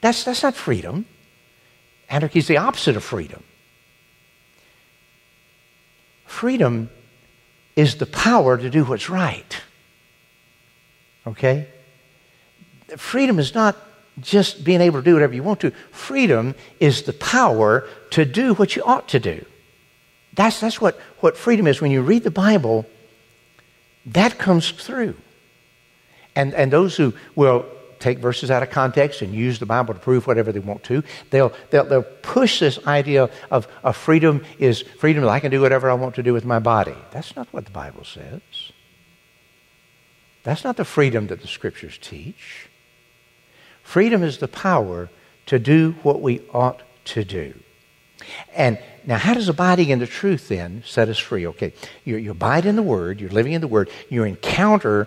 That's, 0.00 0.24
that's 0.24 0.42
not 0.42 0.54
freedom. 0.54 1.06
Anarchy 2.08 2.38
is 2.38 2.46
the 2.46 2.58
opposite 2.58 2.96
of 2.96 3.04
freedom. 3.04 3.42
Freedom 6.24 6.90
is 7.76 7.96
the 7.96 8.06
power 8.06 8.56
to 8.56 8.70
do 8.70 8.84
what's 8.84 9.10
right. 9.10 9.60
Okay? 11.26 11.68
Freedom 12.96 13.38
is 13.38 13.54
not 13.54 13.76
just 14.20 14.64
being 14.64 14.80
able 14.80 15.00
to 15.00 15.04
do 15.04 15.14
whatever 15.14 15.34
you 15.34 15.42
want 15.42 15.60
to. 15.60 15.72
Freedom 15.90 16.54
is 16.80 17.02
the 17.02 17.12
power 17.12 17.88
to 18.10 18.24
do 18.24 18.54
what 18.54 18.76
you 18.76 18.82
ought 18.84 19.08
to 19.08 19.20
do. 19.20 19.44
That's, 20.34 20.60
that's 20.60 20.80
what, 20.80 20.98
what 21.20 21.36
freedom 21.36 21.66
is. 21.66 21.80
When 21.80 21.90
you 21.90 22.02
read 22.02 22.22
the 22.22 22.30
Bible, 22.30 22.86
that 24.06 24.38
comes 24.38 24.70
through. 24.70 25.16
And, 26.36 26.54
and 26.54 26.72
those 26.72 26.96
who 26.96 27.14
will 27.34 27.66
take 28.00 28.18
verses 28.18 28.50
out 28.50 28.62
of 28.62 28.70
context 28.70 29.22
and 29.22 29.34
use 29.34 29.58
the 29.58 29.66
Bible 29.66 29.94
to 29.94 30.00
prove 30.00 30.26
whatever 30.26 30.52
they 30.52 30.58
want 30.58 30.82
to. 30.84 31.02
They'll, 31.30 31.52
they'll, 31.70 31.84
they'll 31.84 32.02
push 32.02 32.60
this 32.60 32.78
idea 32.86 33.30
of, 33.50 33.66
of 33.82 33.96
freedom 33.96 34.44
is 34.58 34.82
freedom 34.82 35.26
I 35.26 35.40
can 35.40 35.50
do 35.50 35.62
whatever 35.62 35.90
I 35.90 35.94
want 35.94 36.16
to 36.16 36.22
do 36.22 36.34
with 36.34 36.44
my 36.44 36.58
body. 36.58 36.94
That's 37.12 37.34
not 37.34 37.48
what 37.52 37.64
the 37.64 37.70
Bible 37.70 38.04
says. 38.04 38.42
That's 40.42 40.64
not 40.64 40.76
the 40.76 40.84
freedom 40.84 41.28
that 41.28 41.40
the 41.40 41.48
Scriptures 41.48 41.98
teach. 41.98 42.68
Freedom 43.84 44.24
is 44.24 44.38
the 44.38 44.48
power 44.48 45.08
to 45.46 45.58
do 45.60 45.94
what 46.02 46.20
we 46.20 46.40
ought 46.52 46.82
to 47.04 47.22
do. 47.22 47.54
And 48.56 48.78
now, 49.06 49.18
how 49.18 49.34
does 49.34 49.48
abiding 49.48 49.90
in 49.90 49.98
the 49.98 50.06
truth 50.06 50.48
then 50.48 50.82
set 50.86 51.08
us 51.08 51.18
free? 51.18 51.46
Okay, 51.46 51.74
you, 52.04 52.16
you 52.16 52.30
abide 52.30 52.64
in 52.64 52.74
the 52.74 52.82
Word, 52.82 53.20
you're 53.20 53.30
living 53.30 53.52
in 53.52 53.60
the 53.60 53.68
Word, 53.68 53.90
you 54.08 54.24
encounter 54.24 55.06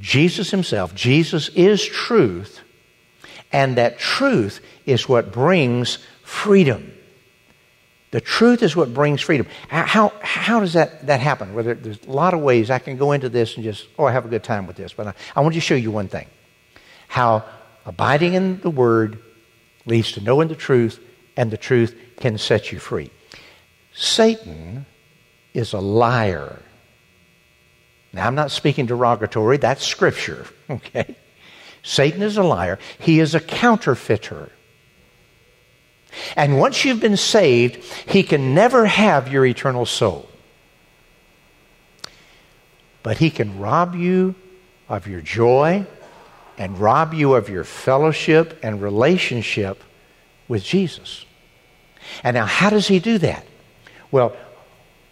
Jesus 0.00 0.50
himself. 0.50 0.94
Jesus 0.94 1.48
is 1.50 1.84
truth, 1.84 2.60
and 3.52 3.76
that 3.76 3.98
truth 3.98 4.60
is 4.86 5.08
what 5.08 5.32
brings 5.32 5.98
freedom. 6.22 6.92
The 8.12 8.20
truth 8.20 8.62
is 8.62 8.76
what 8.76 8.94
brings 8.94 9.20
freedom. 9.20 9.48
How, 9.66 10.12
how 10.22 10.60
does 10.60 10.74
that, 10.74 11.08
that 11.08 11.18
happen? 11.18 11.52
Whether 11.52 11.74
there's 11.74 11.98
a 12.06 12.12
lot 12.12 12.32
of 12.32 12.40
ways 12.40 12.70
I 12.70 12.78
can 12.78 12.96
go 12.96 13.10
into 13.10 13.28
this 13.28 13.56
and 13.56 13.64
just, 13.64 13.88
oh, 13.98 14.04
I 14.04 14.12
have 14.12 14.24
a 14.24 14.28
good 14.28 14.44
time 14.44 14.68
with 14.68 14.76
this. 14.76 14.92
But 14.92 15.08
I, 15.08 15.14
I 15.34 15.40
want 15.40 15.54
to 15.56 15.60
show 15.60 15.74
you 15.74 15.90
one 15.90 16.06
thing. 16.06 16.28
How 17.08 17.44
abiding 17.86 18.34
in 18.34 18.60
the 18.60 18.70
Word 18.70 19.18
leads 19.86 20.12
to 20.12 20.20
knowing 20.20 20.48
the 20.48 20.54
truth, 20.54 21.00
and 21.36 21.50
the 21.50 21.56
truth 21.56 21.94
can 22.18 22.38
set 22.38 22.72
you 22.72 22.78
free. 22.78 23.10
Satan 23.92 24.86
is 25.52 25.72
a 25.72 25.80
liar. 25.80 26.60
Now, 28.12 28.26
I'm 28.26 28.34
not 28.34 28.50
speaking 28.50 28.86
derogatory, 28.86 29.58
that's 29.58 29.84
scripture, 29.84 30.46
okay? 30.70 31.16
Satan 31.82 32.22
is 32.22 32.36
a 32.36 32.42
liar, 32.42 32.78
he 32.98 33.20
is 33.20 33.34
a 33.34 33.40
counterfeiter. 33.40 34.50
And 36.36 36.58
once 36.58 36.84
you've 36.84 37.00
been 37.00 37.16
saved, 37.16 37.76
he 38.08 38.22
can 38.22 38.54
never 38.54 38.86
have 38.86 39.32
your 39.32 39.44
eternal 39.44 39.84
soul. 39.84 40.28
But 43.02 43.18
he 43.18 43.30
can 43.30 43.58
rob 43.58 43.94
you 43.94 44.34
of 44.88 45.06
your 45.06 45.20
joy 45.20 45.86
and 46.58 46.78
rob 46.78 47.14
you 47.14 47.34
of 47.34 47.48
your 47.48 47.64
fellowship 47.64 48.58
and 48.62 48.80
relationship 48.80 49.82
with 50.48 50.62
Jesus. 50.62 51.24
And 52.22 52.34
now, 52.34 52.46
how 52.46 52.70
does 52.70 52.88
he 52.88 52.98
do 52.98 53.18
that? 53.18 53.46
Well, 54.10 54.36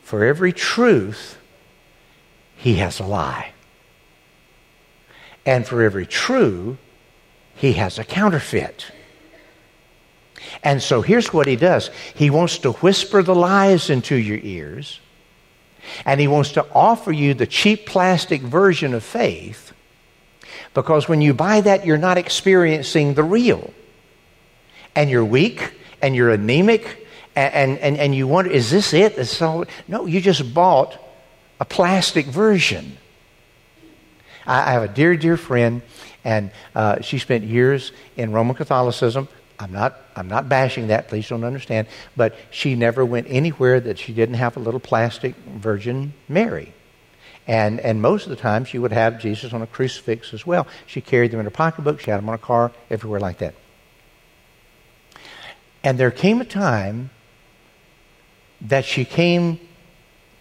for 0.02 0.24
every 0.24 0.52
truth, 0.52 1.38
he 2.56 2.74
has 2.74 3.00
a 3.00 3.04
lie. 3.04 3.52
And 5.44 5.66
for 5.66 5.82
every 5.82 6.06
true, 6.06 6.78
he 7.56 7.72
has 7.74 7.98
a 7.98 8.04
counterfeit. 8.04 8.86
And 10.62 10.82
so 10.82 11.02
here's 11.02 11.32
what 11.32 11.46
he 11.46 11.56
does 11.56 11.88
he 12.14 12.30
wants 12.30 12.58
to 12.58 12.72
whisper 12.72 13.22
the 13.22 13.34
lies 13.34 13.90
into 13.90 14.14
your 14.14 14.38
ears, 14.38 15.00
and 16.04 16.20
he 16.20 16.28
wants 16.28 16.52
to 16.52 16.66
offer 16.72 17.10
you 17.10 17.34
the 17.34 17.46
cheap 17.46 17.86
plastic 17.86 18.42
version 18.42 18.94
of 18.94 19.02
faith 19.02 19.72
because 20.74 21.08
when 21.08 21.20
you 21.20 21.34
buy 21.34 21.60
that, 21.60 21.84
you're 21.84 21.98
not 21.98 22.18
experiencing 22.18 23.14
the 23.14 23.22
real. 23.22 23.72
And 24.94 25.10
you're 25.10 25.24
weak 25.24 25.72
and 26.00 26.14
you're 26.14 26.30
anemic 26.30 27.06
and, 27.34 27.78
and, 27.78 27.96
and 27.96 28.14
you 28.14 28.26
wonder, 28.26 28.50
is 28.50 28.70
this 28.70 28.92
it? 28.92 29.16
Is 29.16 29.40
all? 29.40 29.64
No, 29.88 30.06
you 30.06 30.20
just 30.20 30.52
bought 30.52 30.98
a 31.60 31.64
plastic 31.64 32.26
version. 32.26 32.98
I, 34.46 34.70
I 34.70 34.72
have 34.72 34.82
a 34.82 34.88
dear, 34.88 35.16
dear 35.16 35.36
friend, 35.36 35.82
and 36.24 36.50
uh, 36.74 37.00
she 37.00 37.18
spent 37.18 37.44
years 37.44 37.92
in 38.16 38.32
Roman 38.32 38.54
Catholicism. 38.54 39.28
I'm 39.58 39.72
not, 39.72 39.96
I'm 40.16 40.28
not 40.28 40.48
bashing 40.48 40.88
that, 40.88 41.08
please 41.08 41.28
don't 41.28 41.44
understand, 41.44 41.86
but 42.16 42.34
she 42.50 42.74
never 42.74 43.04
went 43.04 43.28
anywhere 43.30 43.80
that 43.80 43.98
she 43.98 44.12
didn't 44.12 44.34
have 44.34 44.56
a 44.56 44.60
little 44.60 44.80
plastic 44.80 45.34
Virgin 45.36 46.12
Mary. 46.28 46.74
And, 47.46 47.80
and 47.80 48.00
most 48.00 48.24
of 48.24 48.30
the 48.30 48.36
time, 48.36 48.64
she 48.64 48.78
would 48.78 48.92
have 48.92 49.18
Jesus 49.18 49.52
on 49.52 49.62
a 49.62 49.66
crucifix 49.66 50.32
as 50.32 50.46
well. 50.46 50.66
She 50.86 51.00
carried 51.00 51.32
them 51.32 51.40
in 51.40 51.46
her 51.46 51.50
pocketbook, 51.50 52.00
she 52.00 52.10
had 52.10 52.18
them 52.18 52.28
on 52.28 52.34
a 52.34 52.38
car, 52.38 52.72
everywhere 52.90 53.20
like 53.20 53.38
that. 53.38 53.54
And 55.82 55.98
there 55.98 56.12
came 56.12 56.40
a 56.40 56.44
time 56.44 57.10
that 58.60 58.84
she 58.84 59.04
came 59.04 59.58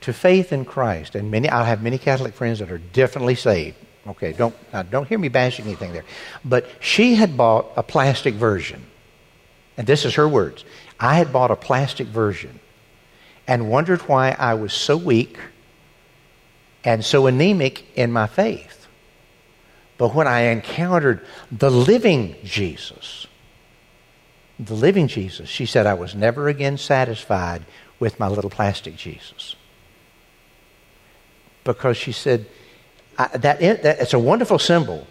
to 0.01 0.13
faith 0.13 0.53
in 0.53 0.65
Christ. 0.65 1.15
And 1.15 1.31
many, 1.31 1.49
I 1.49 1.65
have 1.65 1.81
many 1.81 1.97
Catholic 1.97 2.33
friends 2.33 2.59
that 2.59 2.71
are 2.71 2.77
definitely 2.77 3.35
saved. 3.35 3.77
Okay, 4.07 4.33
don't, 4.33 4.55
don't 4.89 5.07
hear 5.07 5.19
me 5.19 5.27
bashing 5.27 5.65
anything 5.65 5.93
there. 5.93 6.05
But 6.43 6.67
she 6.79 7.15
had 7.15 7.37
bought 7.37 7.71
a 7.75 7.83
plastic 7.83 8.33
version. 8.33 8.83
And 9.77 9.87
this 9.87 10.05
is 10.05 10.15
her 10.15 10.27
words 10.27 10.65
I 10.99 11.15
had 11.15 11.33
bought 11.33 11.49
a 11.49 11.55
plastic 11.55 12.07
version 12.07 12.59
and 13.47 13.69
wondered 13.69 14.01
why 14.01 14.35
I 14.37 14.53
was 14.53 14.73
so 14.73 14.97
weak 14.97 15.37
and 16.83 17.03
so 17.05 17.27
anemic 17.27 17.85
in 17.95 18.11
my 18.11 18.27
faith. 18.27 18.87
But 19.97 20.15
when 20.15 20.27
I 20.27 20.41
encountered 20.51 21.25
the 21.51 21.69
living 21.69 22.35
Jesus, 22.43 23.27
the 24.59 24.73
living 24.73 25.07
Jesus, 25.07 25.47
she 25.47 25.65
said, 25.65 25.85
I 25.85 25.93
was 25.93 26.15
never 26.15 26.47
again 26.47 26.77
satisfied 26.77 27.63
with 27.99 28.19
my 28.19 28.27
little 28.27 28.49
plastic 28.49 28.95
Jesus. 28.95 29.55
Because 31.63 31.97
she 31.97 32.11
said, 32.11 32.47
that, 33.17 33.41
that 33.41 33.99
it's 33.99 34.13
a 34.13 34.19
wonderful 34.19 34.57
symbol. 34.57 35.05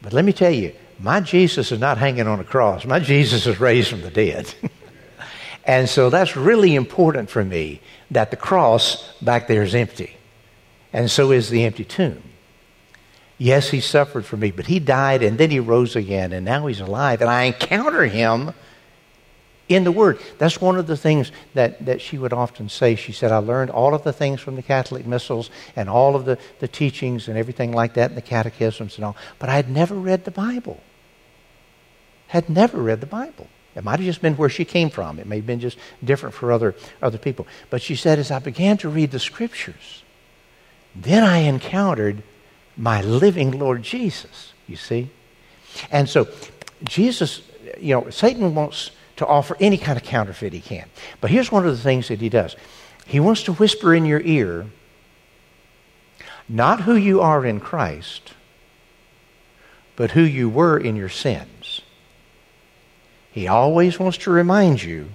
But 0.00 0.12
let 0.12 0.24
me 0.24 0.32
tell 0.32 0.52
you, 0.52 0.72
my 1.00 1.20
Jesus 1.20 1.72
is 1.72 1.80
not 1.80 1.98
hanging 1.98 2.28
on 2.28 2.38
a 2.38 2.44
cross. 2.44 2.84
My 2.84 3.00
Jesus 3.00 3.46
is 3.46 3.58
raised 3.58 3.88
from 3.90 4.02
the 4.02 4.10
dead. 4.10 4.54
and 5.64 5.88
so 5.88 6.10
that's 6.10 6.36
really 6.36 6.74
important 6.74 7.30
for 7.30 7.44
me 7.44 7.80
that 8.10 8.30
the 8.30 8.36
cross 8.36 9.12
back 9.20 9.46
there 9.48 9.62
is 9.62 9.74
empty. 9.74 10.16
And 10.92 11.10
so 11.10 11.32
is 11.32 11.50
the 11.50 11.64
empty 11.64 11.84
tomb. 11.84 12.22
Yes, 13.38 13.70
he 13.70 13.80
suffered 13.80 14.24
for 14.24 14.36
me, 14.36 14.52
but 14.52 14.66
he 14.66 14.78
died 14.78 15.22
and 15.22 15.38
then 15.38 15.50
he 15.50 15.58
rose 15.58 15.96
again, 15.96 16.32
and 16.32 16.44
now 16.44 16.66
he's 16.66 16.80
alive. 16.80 17.20
And 17.20 17.28
I 17.28 17.44
encounter 17.44 18.04
him 18.04 18.52
in 19.68 19.84
the 19.84 19.90
Word. 19.90 20.20
That's 20.38 20.60
one 20.60 20.76
of 20.76 20.86
the 20.86 20.96
things 20.96 21.32
that, 21.54 21.84
that 21.86 22.00
she 22.00 22.18
would 22.18 22.32
often 22.32 22.68
say. 22.68 22.94
She 22.94 23.12
said, 23.12 23.32
I 23.32 23.38
learned 23.38 23.70
all 23.70 23.94
of 23.94 24.04
the 24.04 24.12
things 24.12 24.40
from 24.40 24.56
the 24.56 24.62
Catholic 24.62 25.06
missals 25.06 25.50
and 25.74 25.88
all 25.88 26.14
of 26.14 26.26
the, 26.26 26.38
the 26.60 26.68
teachings 26.68 27.26
and 27.26 27.36
everything 27.36 27.72
like 27.72 27.94
that 27.94 28.10
and 28.10 28.16
the 28.16 28.22
catechisms 28.22 28.96
and 28.96 29.04
all, 29.04 29.16
but 29.38 29.48
I 29.48 29.56
had 29.56 29.68
never 29.68 29.94
read 29.94 30.24
the 30.24 30.30
Bible. 30.30 30.80
Had 32.28 32.48
never 32.48 32.78
read 32.78 33.00
the 33.00 33.06
Bible. 33.06 33.48
It 33.74 33.82
might 33.84 33.98
have 33.98 34.06
just 34.06 34.22
been 34.22 34.36
where 34.36 34.48
she 34.48 34.64
came 34.64 34.90
from. 34.90 35.18
It 35.18 35.26
may 35.26 35.36
have 35.36 35.46
been 35.46 35.60
just 35.60 35.78
different 36.02 36.34
for 36.34 36.52
other, 36.52 36.74
other 37.02 37.18
people. 37.18 37.46
But 37.70 37.82
she 37.82 37.96
said, 37.96 38.18
as 38.18 38.30
I 38.30 38.38
began 38.38 38.76
to 38.78 38.88
read 38.88 39.10
the 39.10 39.18
scriptures, 39.18 40.02
then 40.94 41.24
I 41.24 41.38
encountered 41.38 42.22
my 42.76 43.02
living 43.02 43.50
Lord 43.52 43.82
Jesus, 43.82 44.52
you 44.68 44.76
see? 44.76 45.10
And 45.90 46.08
so, 46.08 46.28
Jesus, 46.84 47.42
you 47.80 47.94
know, 47.94 48.10
Satan 48.10 48.54
wants 48.54 48.92
to 49.16 49.26
offer 49.26 49.56
any 49.60 49.78
kind 49.78 49.96
of 49.96 50.04
counterfeit 50.04 50.52
he 50.52 50.60
can. 50.60 50.88
But 51.20 51.30
here's 51.30 51.50
one 51.50 51.66
of 51.66 51.76
the 51.76 51.82
things 51.82 52.08
that 52.08 52.20
he 52.20 52.28
does 52.28 52.56
he 53.06 53.20
wants 53.20 53.42
to 53.44 53.52
whisper 53.52 53.94
in 53.94 54.06
your 54.06 54.20
ear 54.20 54.66
not 56.48 56.82
who 56.82 56.94
you 56.94 57.20
are 57.20 57.44
in 57.44 57.60
Christ, 57.60 58.34
but 59.96 60.10
who 60.10 60.22
you 60.22 60.48
were 60.48 60.78
in 60.78 60.96
your 60.96 61.08
sins. 61.08 61.80
He 63.34 63.48
always 63.48 63.98
wants 63.98 64.18
to 64.18 64.30
remind 64.30 64.80
you 64.80 65.08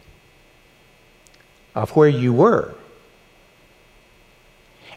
of 1.73 1.91
where 1.91 2.09
you 2.09 2.33
were. 2.33 2.75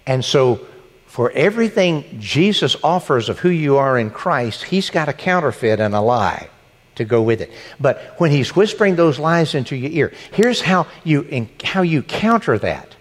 And 0.05 0.25
so, 0.25 0.67
for 1.07 1.31
everything 1.31 2.17
Jesus 2.19 2.75
offers 2.83 3.29
of 3.29 3.39
who 3.39 3.49
you 3.49 3.77
are 3.77 3.97
in 3.97 4.11
Christ, 4.11 4.65
he's 4.65 4.91
got 4.91 5.09
a 5.09 5.13
counterfeit 5.13 5.79
and 5.79 5.95
a 5.95 6.01
lie 6.01 6.49
to 6.97 7.05
go 7.05 7.23
with 7.23 7.41
it. 7.41 7.53
But 7.79 8.17
when 8.19 8.33
he's 8.33 8.57
whispering 8.57 8.97
those 8.97 9.21
lies 9.21 9.55
into 9.55 9.77
your 9.77 9.93
ear, 9.93 10.13
here's 10.33 10.61
how 10.61 10.89
you, 11.05 11.49
how 11.63 11.83
you 11.83 12.03
counter 12.03 12.59
that. 12.59 12.97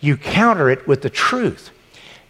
You 0.00 0.16
counter 0.16 0.70
it 0.70 0.88
with 0.88 1.02
the 1.02 1.10
truth. 1.10 1.70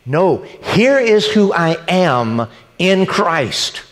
No, 0.04 0.38
here 0.74 0.98
is 0.98 1.28
who 1.28 1.52
I 1.52 1.76
am 1.86 2.48
in 2.76 3.06
Christ. 3.06 3.82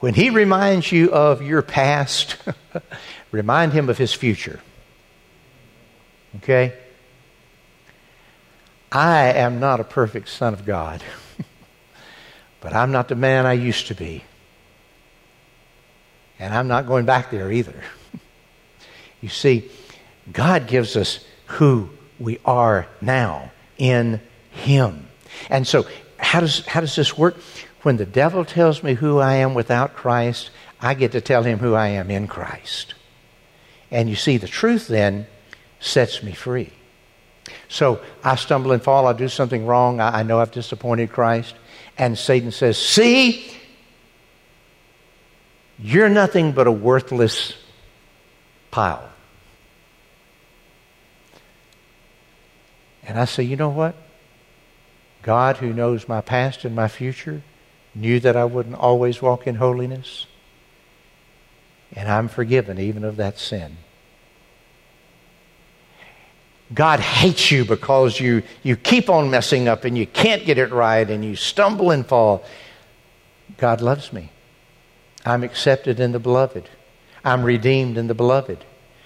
When 0.00 0.14
he 0.14 0.30
reminds 0.30 0.92
you 0.92 1.12
of 1.12 1.42
your 1.42 1.62
past, 1.62 2.36
remind 3.32 3.72
him 3.72 3.88
of 3.88 3.98
his 3.98 4.14
future. 4.14 4.60
Okay? 6.36 6.72
I 8.92 9.32
am 9.32 9.60
not 9.60 9.80
a 9.80 9.84
perfect 9.84 10.28
son 10.28 10.54
of 10.54 10.64
God, 10.64 11.02
but 12.60 12.74
I'm 12.74 12.92
not 12.92 13.08
the 13.08 13.16
man 13.16 13.44
I 13.44 13.54
used 13.54 13.88
to 13.88 13.94
be. 13.94 14.24
And 16.38 16.54
I'm 16.54 16.68
not 16.68 16.86
going 16.86 17.04
back 17.04 17.30
there 17.30 17.50
either. 17.50 17.82
you 19.20 19.28
see, 19.28 19.68
God 20.32 20.68
gives 20.68 20.96
us 20.96 21.24
who 21.46 21.90
we 22.20 22.38
are 22.44 22.86
now 23.00 23.50
in 23.76 24.20
Him. 24.50 25.08
And 25.50 25.66
so, 25.66 25.86
how 26.18 26.40
does, 26.40 26.64
how 26.66 26.80
does 26.80 26.94
this 26.94 27.18
work? 27.18 27.36
When 27.88 27.96
the 27.96 28.04
devil 28.04 28.44
tells 28.44 28.82
me 28.82 28.92
who 28.92 29.16
I 29.16 29.36
am 29.36 29.54
without 29.54 29.94
Christ, 29.94 30.50
I 30.78 30.92
get 30.92 31.12
to 31.12 31.22
tell 31.22 31.42
him 31.42 31.58
who 31.58 31.72
I 31.72 31.88
am 31.88 32.10
in 32.10 32.26
Christ. 32.26 32.92
And 33.90 34.10
you 34.10 34.14
see, 34.14 34.36
the 34.36 34.46
truth 34.46 34.88
then 34.88 35.26
sets 35.80 36.22
me 36.22 36.32
free. 36.32 36.70
So 37.66 38.02
I 38.22 38.34
stumble 38.34 38.72
and 38.72 38.82
fall. 38.82 39.06
I 39.06 39.14
do 39.14 39.26
something 39.26 39.64
wrong. 39.64 40.00
I, 40.00 40.18
I 40.18 40.22
know 40.22 40.38
I've 40.38 40.50
disappointed 40.50 41.10
Christ. 41.10 41.54
And 41.96 42.18
Satan 42.18 42.52
says, 42.52 42.76
See, 42.76 43.50
you're 45.78 46.10
nothing 46.10 46.52
but 46.52 46.66
a 46.66 46.70
worthless 46.70 47.54
pile. 48.70 49.08
And 53.04 53.18
I 53.18 53.24
say, 53.24 53.44
You 53.44 53.56
know 53.56 53.70
what? 53.70 53.96
God, 55.22 55.56
who 55.56 55.72
knows 55.72 56.06
my 56.06 56.20
past 56.20 56.66
and 56.66 56.76
my 56.76 56.88
future, 56.88 57.42
knew 57.94 58.20
that 58.20 58.36
I 58.36 58.44
wouldn't 58.44 58.76
always 58.76 59.20
walk 59.20 59.46
in 59.46 59.56
holiness. 59.56 60.26
And 61.92 62.08
I'm 62.08 62.28
forgiven 62.28 62.78
even 62.78 63.04
of 63.04 63.16
that 63.16 63.38
sin. 63.38 63.78
God 66.74 67.00
hates 67.00 67.50
you 67.50 67.64
because 67.64 68.20
you, 68.20 68.42
you 68.62 68.76
keep 68.76 69.08
on 69.08 69.30
messing 69.30 69.68
up 69.68 69.84
and 69.84 69.96
you 69.96 70.06
can't 70.06 70.44
get 70.44 70.58
it 70.58 70.70
right 70.70 71.08
and 71.08 71.24
you 71.24 71.34
stumble 71.34 71.90
and 71.90 72.06
fall. 72.06 72.44
God 73.56 73.80
loves 73.80 74.12
me. 74.12 74.30
I'm 75.24 75.42
accepted 75.42 75.98
in 75.98 76.12
the 76.12 76.18
beloved. 76.18 76.68
I'm 77.24 77.42
redeemed 77.42 77.96
in 77.96 78.06
the 78.06 78.14
beloved. 78.14 78.64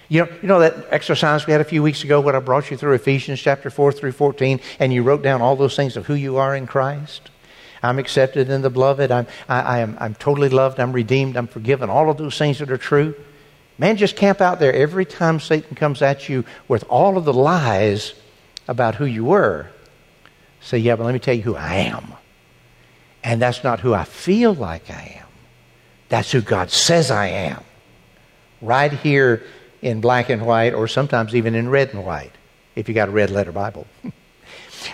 You 0.09 0.25
know, 0.25 0.31
you 0.41 0.47
know 0.47 0.59
that 0.59 0.87
exercise 0.89 1.47
we 1.47 1.53
had 1.53 1.61
a 1.61 1.65
few 1.65 1.81
weeks 1.81 2.03
ago 2.03 2.19
when 2.19 2.35
I 2.35 2.39
brought 2.39 2.69
you 2.69 2.77
through 2.77 2.93
Ephesians 2.93 3.39
chapter 3.39 3.69
4 3.69 3.93
through 3.93 4.11
14 4.11 4.59
and 4.79 4.93
you 4.93 5.01
wrote 5.01 5.23
down 5.23 5.41
all 5.41 5.55
those 5.55 5.75
things 5.75 5.95
of 5.95 6.05
who 6.05 6.13
you 6.13 6.37
are 6.37 6.55
in 6.55 6.67
Christ? 6.67 7.29
I'm 7.83 7.99
accepted 7.99 8.49
in 8.49 8.61
the 8.61 8.69
beloved. 8.69 9.11
I'm, 9.11 9.27
I, 9.49 9.61
I 9.61 9.79
am, 9.79 9.97
I'm 9.99 10.15
totally 10.15 10.49
loved. 10.49 10.79
I'm 10.79 10.93
redeemed. 10.93 11.35
I'm 11.35 11.47
forgiven. 11.47 11.89
All 11.89 12.09
of 12.09 12.17
those 12.17 12.37
things 12.37 12.59
that 12.59 12.71
are 12.71 12.77
true. 12.77 13.13
Man, 13.77 13.97
just 13.97 14.15
camp 14.15 14.39
out 14.39 14.59
there 14.59 14.73
every 14.73 15.05
time 15.05 15.39
Satan 15.39 15.75
comes 15.75 16.01
at 16.01 16.29
you 16.29 16.45
with 16.67 16.83
all 16.89 17.17
of 17.17 17.25
the 17.25 17.33
lies 17.33 18.13
about 18.67 18.95
who 18.95 19.05
you 19.05 19.25
were. 19.25 19.67
Say, 20.61 20.77
yeah, 20.77 20.95
but 20.95 21.03
let 21.03 21.13
me 21.13 21.19
tell 21.19 21.33
you 21.33 21.41
who 21.41 21.55
I 21.55 21.75
am. 21.75 22.13
And 23.23 23.41
that's 23.41 23.63
not 23.63 23.81
who 23.81 23.93
I 23.93 24.05
feel 24.05 24.53
like 24.53 24.89
I 24.89 25.19
am. 25.19 25.27
That's 26.07 26.31
who 26.31 26.41
God 26.41 26.71
says 26.71 27.11
I 27.11 27.27
am. 27.27 27.63
Right 28.61 28.93
here 28.93 29.43
in 29.81 29.99
black 29.99 30.29
and 30.29 30.45
white, 30.45 30.73
or 30.73 30.87
sometimes 30.87 31.35
even 31.35 31.55
in 31.55 31.67
red 31.67 31.93
and 31.93 32.05
white, 32.05 32.31
if 32.75 32.87
you 32.87 32.95
got 32.95 33.09
a 33.09 33.11
red 33.11 33.29
letter 33.29 33.51
Bible. 33.51 33.85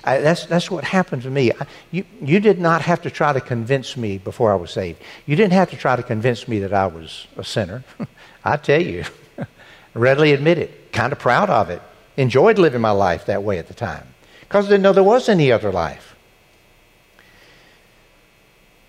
I, 0.04 0.20
that's, 0.20 0.46
that's 0.46 0.70
what 0.70 0.84
happened 0.84 1.24
to 1.24 1.30
me. 1.30 1.52
I, 1.52 1.66
you, 1.92 2.06
you 2.22 2.40
did 2.40 2.60
not 2.60 2.82
have 2.82 3.02
to 3.04 3.12
try 3.12 3.34
to 3.34 3.42
convince 3.42 3.96
me 3.98 4.18
before 4.18 4.52
I 4.52 4.56
was 4.56 4.72
saved. 4.72 5.02
You 5.26 5.36
didn't 5.36 5.54
have 5.54 5.70
to 5.72 5.78
try 5.78 5.96
to 5.96 6.04
convince 6.04 6.48
me 6.48 6.60
that 6.60 6.74
I 6.74 6.88
was 6.88 7.28
a 7.38 7.44
sinner. 7.44 7.84
I 8.44 8.58
tell 8.58 8.82
you, 8.82 9.06
readily 9.94 10.34
admit 10.34 10.58
it, 10.58 10.92
kind 10.92 11.12
of 11.12 11.20
proud 11.20 11.50
of 11.50 11.70
it. 11.70 11.82
Enjoyed 12.18 12.60
living 12.60 12.82
my 12.82 12.92
life 12.92 13.26
that 13.28 13.44
way 13.44 13.60
at 13.60 13.68
the 13.68 13.74
time 13.74 14.08
because 14.42 14.66
I 14.66 14.70
didn't 14.70 14.84
know 14.84 14.94
there 14.94 15.04
was 15.04 15.30
any 15.30 15.52
other 15.52 15.72
life. 15.72 16.16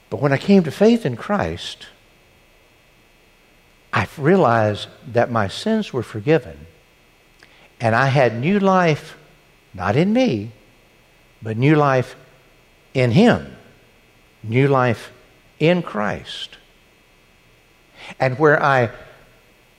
But 0.08 0.20
when 0.20 0.32
I 0.32 0.38
came 0.38 0.64
to 0.64 0.70
faith 0.70 1.06
in 1.06 1.16
Christ, 1.16 1.86
I 3.92 4.08
realized 4.18 4.88
that 5.12 5.30
my 5.30 5.48
sins 5.48 5.92
were 5.92 6.02
forgiven 6.02 6.66
and 7.80 7.94
I 7.94 8.06
had 8.06 8.38
new 8.38 8.58
life, 8.58 9.16
not 9.72 9.96
in 9.96 10.12
me, 10.12 10.52
but 11.42 11.56
new 11.56 11.76
life 11.76 12.16
in 12.94 13.10
Him, 13.10 13.56
new 14.42 14.68
life 14.68 15.12
in 15.58 15.82
Christ. 15.82 16.56
And 18.18 18.38
where 18.38 18.62
I, 18.62 18.90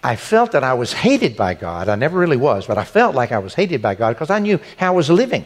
I 0.03 0.15
felt 0.15 0.53
that 0.53 0.63
I 0.63 0.73
was 0.73 0.93
hated 0.93 1.35
by 1.35 1.53
God, 1.53 1.89
I 1.89 1.95
never 1.95 2.17
really 2.17 2.37
was, 2.37 2.67
but 2.67 2.77
I 2.77 2.83
felt 2.83 3.15
like 3.15 3.31
I 3.31 3.39
was 3.39 3.53
hated 3.53 3.81
by 3.81 3.95
God 3.95 4.13
because 4.13 4.29
I 4.29 4.39
knew 4.39 4.59
how 4.77 4.87
I 4.87 4.95
was 4.95 5.09
living. 5.09 5.45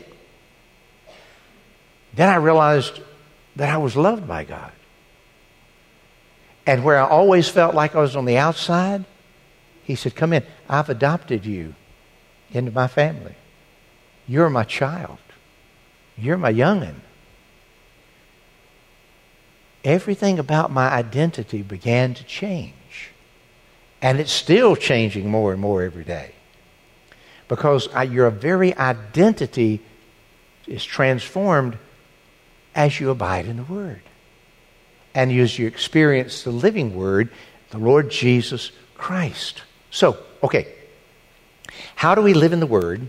Then 2.13 2.29
I 2.29 2.35
realized 2.35 3.01
that 3.55 3.69
I 3.69 3.77
was 3.77 3.95
loved 3.95 4.27
by 4.27 4.43
God. 4.43 4.71
And 6.65 6.83
where 6.83 6.99
I 6.99 7.07
always 7.07 7.47
felt 7.47 7.75
like 7.75 7.95
I 7.95 8.01
was 8.01 8.15
on 8.15 8.25
the 8.25 8.37
outside, 8.37 9.05
He 9.83 9.95
said, 9.95 10.15
Come 10.15 10.33
in. 10.33 10.43
I've 10.67 10.89
adopted 10.89 11.45
you 11.45 11.75
into 12.51 12.71
my 12.71 12.87
family. 12.87 13.35
You're 14.27 14.49
my 14.49 14.63
child. 14.63 15.17
You're 16.17 16.37
my 16.37 16.53
youngin'. 16.53 16.95
Everything 19.83 20.39
about 20.39 20.71
my 20.71 20.89
identity 20.89 21.61
began 21.61 22.13
to 22.15 22.23
change. 22.23 23.11
And 24.01 24.19
it's 24.19 24.31
still 24.31 24.75
changing 24.75 25.29
more 25.29 25.51
and 25.51 25.61
more 25.61 25.83
every 25.83 26.03
day. 26.03 26.31
Because 27.47 27.87
your 28.09 28.29
very 28.31 28.75
identity 28.75 29.81
is 30.67 30.83
transformed 30.83 31.77
as 32.73 32.99
you 32.99 33.09
abide 33.09 33.45
in 33.45 33.57
the 33.57 33.63
Word. 33.63 34.01
And 35.13 35.31
as 35.31 35.59
you 35.59 35.67
experience 35.67 36.43
the 36.43 36.51
living 36.51 36.95
Word, 36.95 37.29
the 37.69 37.77
Lord 37.77 38.09
Jesus 38.09 38.71
Christ. 38.95 39.61
So, 39.91 40.17
okay, 40.43 40.67
how 41.95 42.15
do 42.15 42.21
we 42.21 42.33
live 42.33 42.53
in 42.53 42.59
the 42.59 42.67
Word 42.67 43.07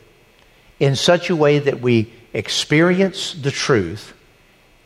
in 0.78 0.94
such 0.96 1.30
a 1.30 1.36
way 1.36 1.58
that 1.58 1.80
we 1.80 2.12
experience 2.36 3.32
the 3.32 3.50
truth, 3.50 4.12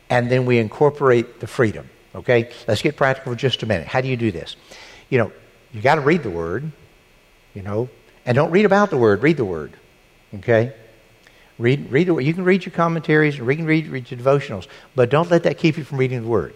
and 0.09 0.31
then 0.31 0.45
we 0.45 0.57
incorporate 0.57 1.41
the 1.41 1.47
freedom. 1.47 1.89
Okay? 2.15 2.49
Let's 2.67 2.81
get 2.81 2.95
practical 2.95 3.33
for 3.33 3.37
just 3.37 3.61
a 3.61 3.65
minute. 3.65 3.87
How 3.87 4.01
do 4.01 4.07
you 4.07 4.17
do 4.17 4.31
this? 4.31 4.55
You 5.09 5.17
know, 5.17 5.31
you 5.73 5.81
got 5.81 5.95
to 5.95 6.01
read 6.01 6.23
the 6.23 6.29
Word, 6.29 6.71
you 7.53 7.61
know, 7.61 7.89
and 8.25 8.35
don't 8.35 8.51
read 8.51 8.65
about 8.65 8.89
the 8.89 8.97
Word, 8.97 9.21
read 9.21 9.37
the 9.37 9.45
Word. 9.45 9.73
Okay? 10.35 10.73
Read, 11.59 11.91
read 11.91 12.07
the, 12.07 12.17
you 12.17 12.33
can 12.33 12.45
read 12.45 12.65
your 12.65 12.73
commentaries, 12.73 13.37
you 13.37 13.45
can 13.45 13.65
read, 13.65 13.87
read 13.87 14.09
your 14.09 14.19
devotionals, 14.19 14.67
but 14.95 15.09
don't 15.09 15.29
let 15.29 15.43
that 15.43 15.57
keep 15.57 15.77
you 15.77 15.83
from 15.83 15.97
reading 15.97 16.21
the 16.21 16.27
Word. 16.27 16.55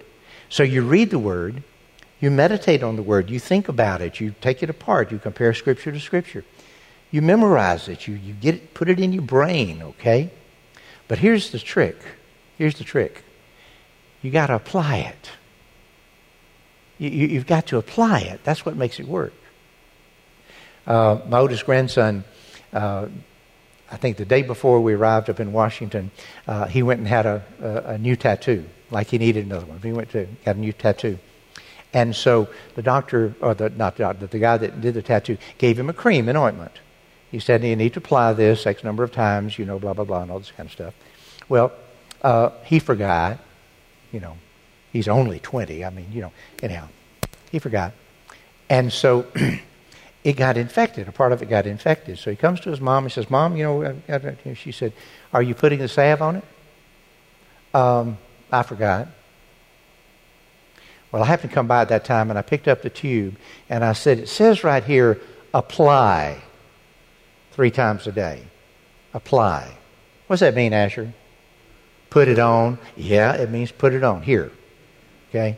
So 0.50 0.64
you 0.64 0.82
read 0.82 1.10
the 1.10 1.20
Word, 1.20 1.62
you 2.22 2.32
meditate 2.32 2.84
on 2.84 2.96
the 2.96 3.04
Word, 3.04 3.30
you 3.30 3.40
think 3.40 3.68
about 3.68 4.02
it, 4.02 4.22
you 4.22 4.34
take 4.40 4.64
it 4.64 4.70
apart, 4.70 5.12
you 5.12 5.20
compare 5.20 5.54
Scripture 5.54 5.92
to 5.92 6.00
Scripture. 6.00 6.46
You 7.12 7.22
memorize 7.22 7.88
it, 7.88 8.08
you, 8.08 8.16
you 8.16 8.34
get 8.34 8.56
it, 8.56 8.74
put 8.74 8.90
it 8.90 9.00
in 9.00 9.12
your 9.12 9.24
brain, 9.24 9.82
okay? 9.82 10.32
But 11.08 11.20
here's 11.20 11.52
the 11.52 11.60
trick. 11.60 11.98
Here's 12.58 12.76
the 12.76 12.84
trick. 12.84 13.24
You 14.22 14.32
got 14.32 14.48
to 14.48 14.56
apply 14.56 14.98
it. 14.98 15.32
You, 16.98 17.10
have 17.10 17.32
you, 17.32 17.44
got 17.44 17.68
to 17.68 17.78
apply 17.78 18.22
it. 18.22 18.44
That's 18.44 18.66
what 18.66 18.76
makes 18.76 19.00
it 19.00 19.08
work. 19.08 19.34
Uh, 20.88 21.20
my 21.28 21.40
oldest 21.40 21.66
grandson, 21.66 22.24
uh, 22.72 23.08
I 23.92 23.98
think 23.98 24.18
the 24.18 24.26
day 24.26 24.44
before 24.44 24.80
we 24.82 24.94
arrived 24.94 25.30
up 25.30 25.40
in 25.40 25.52
Washington, 25.52 26.12
uh, 26.48 26.66
he 26.66 26.84
went 26.84 27.00
and 27.00 27.08
had 27.08 27.26
a, 27.26 27.44
a, 27.62 27.70
a, 27.94 27.98
new 27.98 28.16
tattoo, 28.16 28.66
like 28.92 29.08
he 29.08 29.18
needed 29.18 29.46
another 29.46 29.66
one. 29.66 29.80
He 29.82 29.92
went 29.92 30.12
to 30.12 30.28
got 30.46 30.56
a 30.56 30.60
new 30.60 30.74
tattoo. 30.74 31.20
And 31.94 32.16
so 32.16 32.48
the 32.76 32.82
doctor, 32.82 33.36
or 33.42 33.54
the, 33.54 33.70
not 33.70 33.98
the 33.98 34.04
doctor, 34.04 34.28
the 34.28 34.40
guy 34.40 34.58
that 34.58 34.82
did 34.82 34.94
the 34.94 35.02
tattoo, 35.02 35.38
gave 35.58 35.80
him 35.80 35.90
a 35.90 35.94
cream, 35.94 36.30
an 36.30 36.36
ointment. 36.36 36.80
He 37.36 37.42
said, 37.42 37.66
You 37.66 37.76
need 37.76 37.92
to 37.96 38.00
apply 38.00 38.32
this 38.32 38.66
X 38.66 38.82
number 38.82 39.04
of 39.04 39.12
times, 39.12 39.60
you 39.60 39.66
know, 39.66 39.78
blah, 39.78 39.92
blah, 39.92 40.06
blah, 40.06 40.22
and 40.22 40.32
all 40.32 40.40
this 40.40 40.54
kind 40.56 40.68
of 40.68 40.72
stuff. 40.72 40.94
Well, 41.50 41.74
uh, 42.22 42.52
he 42.64 42.80
forgot. 42.80 43.40
You 44.14 44.22
know, 44.22 44.38
he's 44.94 45.10
only 45.10 45.40
20. 45.40 45.84
I 45.84 45.90
mean, 45.90 46.08
you 46.14 46.22
know, 46.22 46.32
anyhow, 46.64 46.88
he 47.52 47.60
forgot. 47.60 47.92
And 48.70 48.90
so 48.90 49.28
it 50.24 50.38
got 50.38 50.56
infected. 50.56 51.10
A 51.10 51.12
part 51.12 51.34
of 51.34 51.42
it 51.42 51.50
got 51.50 51.68
infected. 51.68 52.20
So 52.20 52.30
he 52.30 52.38
comes 52.38 52.62
to 52.62 52.70
his 52.70 52.80
mom 52.80 53.04
and 53.04 53.12
says, 53.12 53.30
Mom, 53.30 53.58
you 53.58 53.66
know, 53.66 54.54
she 54.54 54.72
said, 54.72 54.94
Are 55.34 55.44
you 55.44 55.56
putting 55.56 55.80
the 55.80 55.90
salve 55.90 56.22
on 56.22 56.38
it? 56.38 56.46
Um, 57.76 58.18
I 58.50 58.64
forgot. 58.64 59.10
Well, 61.12 61.22
I 61.22 61.26
happened 61.26 61.50
to 61.50 61.54
come 61.54 61.68
by 61.68 61.82
at 61.82 61.90
that 61.90 62.06
time 62.06 62.30
and 62.30 62.40
I 62.40 62.44
picked 62.44 62.70
up 62.70 62.82
the 62.82 62.90
tube 62.90 63.36
and 63.68 63.84
I 63.84 63.92
said, 63.92 64.20
It 64.20 64.30
says 64.30 64.64
right 64.64 64.86
here, 64.86 65.20
apply 65.54 66.42
three 67.56 67.72
times 67.72 68.06
a 68.06 68.12
day. 68.12 68.44
Apply. 69.14 69.76
What's 70.28 70.42
that 70.42 70.56
mean, 70.56 70.74
Asher? 70.74 71.14
Put 72.10 72.28
it 72.28 72.38
on. 72.38 72.78
Yeah, 72.96 73.34
it 73.34 73.50
means 73.50 73.72
put 73.72 73.94
it 73.94 74.04
on. 74.04 74.22
Here. 74.22 74.52
Okay? 75.30 75.58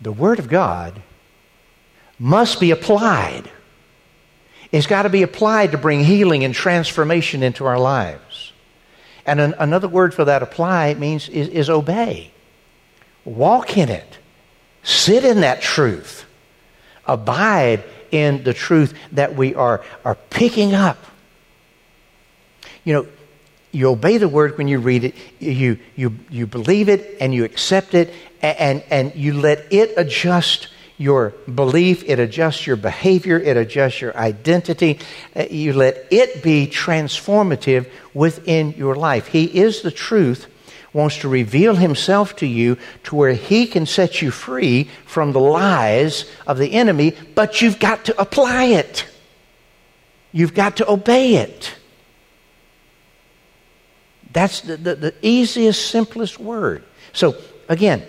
The 0.00 0.12
Word 0.12 0.38
of 0.38 0.48
God 0.48 1.02
must 2.18 2.60
be 2.60 2.70
applied. 2.70 3.50
It's 4.72 4.86
got 4.86 5.02
to 5.02 5.08
be 5.08 5.22
applied 5.22 5.72
to 5.72 5.78
bring 5.78 6.04
healing 6.04 6.44
and 6.44 6.54
transformation 6.54 7.42
into 7.42 7.64
our 7.64 7.78
lives. 7.78 8.52
And 9.24 9.40
an, 9.40 9.54
another 9.58 9.88
word 9.88 10.14
for 10.14 10.24
that 10.24 10.42
apply 10.42 10.94
means 10.94 11.28
is, 11.28 11.48
is 11.48 11.70
obey. 11.70 12.30
Walk 13.24 13.76
in 13.76 13.88
it. 13.88 14.18
Sit 14.82 15.24
in 15.24 15.40
that 15.40 15.62
truth. 15.62 16.24
Abide 17.06 17.84
in 18.12 18.44
the 18.44 18.54
truth 18.54 18.94
that 19.12 19.34
we 19.34 19.54
are, 19.54 19.84
are 20.04 20.16
picking 20.30 20.74
up. 20.74 20.98
You 22.84 22.94
know, 22.94 23.06
you 23.72 23.88
obey 23.88 24.16
the 24.16 24.28
word 24.28 24.56
when 24.56 24.68
you 24.68 24.78
read 24.78 25.04
it, 25.04 25.14
you, 25.38 25.78
you, 25.96 26.16
you 26.30 26.46
believe 26.46 26.88
it 26.88 27.16
and 27.20 27.34
you 27.34 27.44
accept 27.44 27.94
it, 27.94 28.12
and, 28.40 28.82
and 28.90 29.14
you 29.14 29.34
let 29.34 29.72
it 29.72 29.92
adjust 29.96 30.68
your 30.98 31.30
belief, 31.52 32.02
it 32.06 32.18
adjusts 32.18 32.66
your 32.66 32.76
behavior, 32.76 33.38
it 33.38 33.56
adjusts 33.56 34.00
your 34.00 34.16
identity. 34.16 34.98
Uh, 35.34 35.44
you 35.50 35.72
let 35.72 36.06
it 36.10 36.42
be 36.42 36.66
transformative 36.66 37.90
within 38.14 38.72
your 38.72 38.94
life. 38.94 39.26
He 39.26 39.44
is 39.44 39.82
the 39.82 39.90
truth 39.90 40.46
wants 40.96 41.18
to 41.18 41.28
reveal 41.28 41.76
himself 41.76 42.34
to 42.36 42.46
you 42.46 42.78
to 43.04 43.14
where 43.14 43.34
he 43.34 43.66
can 43.66 43.84
set 43.84 44.22
you 44.22 44.30
free 44.30 44.84
from 45.04 45.32
the 45.32 45.38
lies 45.38 46.24
of 46.46 46.56
the 46.56 46.72
enemy, 46.72 47.14
but 47.34 47.60
you've 47.60 47.78
got 47.78 48.06
to 48.06 48.18
apply 48.20 48.64
it. 48.64 49.06
You've 50.32 50.54
got 50.54 50.78
to 50.78 50.90
obey 50.90 51.36
it. 51.36 51.74
That's 54.32 54.62
the, 54.62 54.76
the, 54.78 54.94
the 54.94 55.14
easiest, 55.22 55.90
simplest 55.90 56.40
word. 56.40 56.82
So, 57.12 57.36
again, 57.68 58.02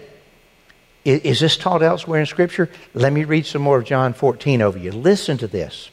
is, 1.04 1.22
is 1.22 1.40
this 1.42 1.58
taught 1.58 1.84
elsewhere 1.84 2.22
in 2.22 2.26
Scripture? 2.26 2.70
Let 2.94 3.12
me 3.12 3.26
read 3.26 3.46
some 3.46 3.62
more 3.62 3.78
of 3.78 3.86
John 3.86 4.14
14 4.14 4.62
over 4.62 4.78
you. 4.78 4.92
Listen 4.92 5.38
to 5.40 5.48
this. 5.48 5.90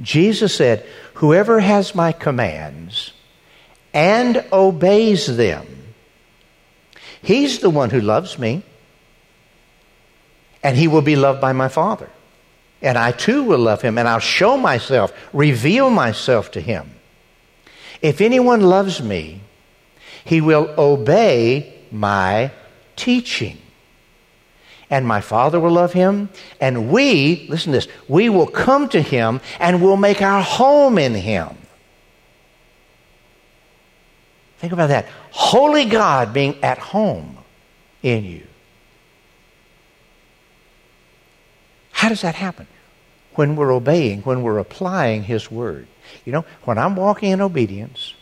Jesus 0.00 0.54
said, 0.54 0.86
Whoever 1.14 1.60
has 1.60 1.94
my 1.94 2.12
commands 2.12 3.12
and 3.94 4.44
obeys 4.52 5.36
them, 5.36 5.81
He's 7.22 7.60
the 7.60 7.70
one 7.70 7.90
who 7.90 8.00
loves 8.00 8.38
me. 8.38 8.62
And 10.62 10.76
he 10.76 10.88
will 10.88 11.02
be 11.02 11.16
loved 11.16 11.40
by 11.40 11.52
my 11.52 11.68
Father. 11.68 12.08
And 12.80 12.98
I 12.98 13.12
too 13.12 13.44
will 13.44 13.58
love 13.58 13.82
him, 13.82 13.96
and 13.96 14.08
I'll 14.08 14.18
show 14.18 14.56
myself, 14.56 15.12
reveal 15.32 15.90
myself 15.90 16.50
to 16.52 16.60
him. 16.60 16.90
If 18.00 18.20
anyone 18.20 18.60
loves 18.60 19.00
me, 19.00 19.40
he 20.24 20.40
will 20.40 20.72
obey 20.76 21.74
my 21.92 22.50
teaching. 22.96 23.58
And 24.90 25.06
my 25.06 25.20
Father 25.20 25.58
will 25.58 25.70
love 25.70 25.92
him, 25.92 26.28
and 26.60 26.90
we, 26.90 27.46
listen 27.48 27.72
to 27.72 27.78
this, 27.78 27.88
we 28.08 28.28
will 28.28 28.46
come 28.46 28.88
to 28.90 29.00
him 29.00 29.40
and 29.58 29.80
we'll 29.80 29.96
make 29.96 30.20
our 30.20 30.42
home 30.42 30.98
in 30.98 31.14
him. 31.14 31.56
Think 34.62 34.72
about 34.72 34.90
that. 34.90 35.08
Holy 35.32 35.86
God 35.86 36.32
being 36.32 36.62
at 36.62 36.78
home 36.78 37.36
in 38.00 38.24
you. 38.24 38.46
How 41.90 42.08
does 42.08 42.20
that 42.20 42.36
happen? 42.36 42.68
When 43.34 43.56
we're 43.56 43.72
obeying, 43.72 44.20
when 44.20 44.44
we're 44.44 44.58
applying 44.58 45.24
His 45.24 45.50
Word. 45.50 45.88
You 46.24 46.30
know, 46.30 46.44
when 46.62 46.78
I'm 46.78 46.94
walking 46.94 47.32
in 47.32 47.40
obedience, 47.40 48.14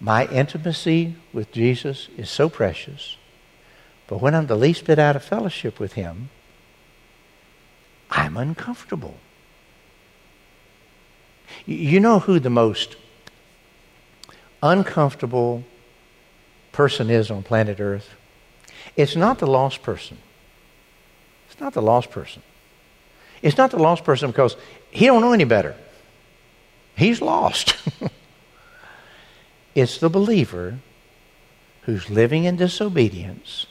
my 0.00 0.26
intimacy 0.26 1.14
with 1.32 1.52
Jesus 1.52 2.08
is 2.16 2.28
so 2.28 2.48
precious. 2.48 3.16
But 4.08 4.20
when 4.20 4.34
I'm 4.34 4.48
the 4.48 4.56
least 4.56 4.86
bit 4.86 4.98
out 4.98 5.14
of 5.14 5.22
fellowship 5.22 5.78
with 5.78 5.92
Him, 5.92 6.30
I'm 8.10 8.36
uncomfortable. 8.36 9.18
You 11.64 12.00
know 12.00 12.18
who 12.18 12.40
the 12.40 12.50
most 12.50 12.96
uncomfortable 14.62 15.64
person 16.72 17.10
is 17.10 17.30
on 17.30 17.42
planet 17.42 17.80
Earth? 17.80 18.14
It's 18.96 19.16
not 19.16 19.38
the 19.38 19.46
lost 19.46 19.82
person. 19.82 20.18
It's 21.50 21.60
not 21.60 21.74
the 21.74 21.82
lost 21.82 22.10
person. 22.10 22.42
It's 23.42 23.56
not 23.56 23.70
the 23.70 23.78
lost 23.78 24.04
person 24.04 24.30
because 24.30 24.56
he 24.90 25.06
don't 25.06 25.20
know 25.20 25.32
any 25.32 25.44
better. 25.44 25.74
He's 26.96 27.20
lost. 27.20 27.76
it's 29.74 29.98
the 29.98 30.10
believer 30.10 30.78
who's 31.82 32.10
living 32.10 32.44
in 32.44 32.56
disobedience 32.56 33.66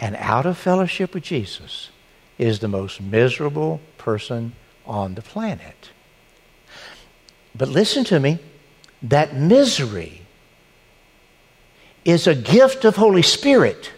and 0.00 0.16
out 0.16 0.46
of 0.46 0.58
fellowship 0.58 1.14
with 1.14 1.22
Jesus 1.22 1.90
is 2.38 2.58
the 2.58 2.68
most 2.68 3.00
miserable 3.00 3.80
person 3.98 4.52
on 4.86 5.14
the 5.14 5.22
planet. 5.22 5.90
But 7.54 7.68
listen 7.68 8.04
to 8.04 8.18
me 8.18 8.38
that 9.02 9.34
misery 9.34 10.22
is 12.04 12.26
a 12.26 12.34
gift 12.34 12.84
of 12.84 12.96
Holy 12.96 13.22
Spirit 13.22 13.92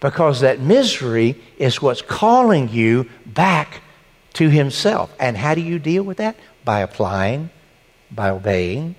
because 0.00 0.40
that 0.40 0.60
misery 0.60 1.40
is 1.56 1.80
what's 1.80 2.02
calling 2.02 2.68
you 2.68 3.08
back 3.24 3.80
to 4.34 4.50
Himself. 4.50 5.14
And 5.18 5.36
how 5.36 5.54
do 5.54 5.60
you 5.60 5.78
deal 5.78 6.02
with 6.02 6.18
that? 6.18 6.36
By 6.64 6.80
applying, 6.80 7.50
by 8.10 8.30
obeying, 8.30 8.96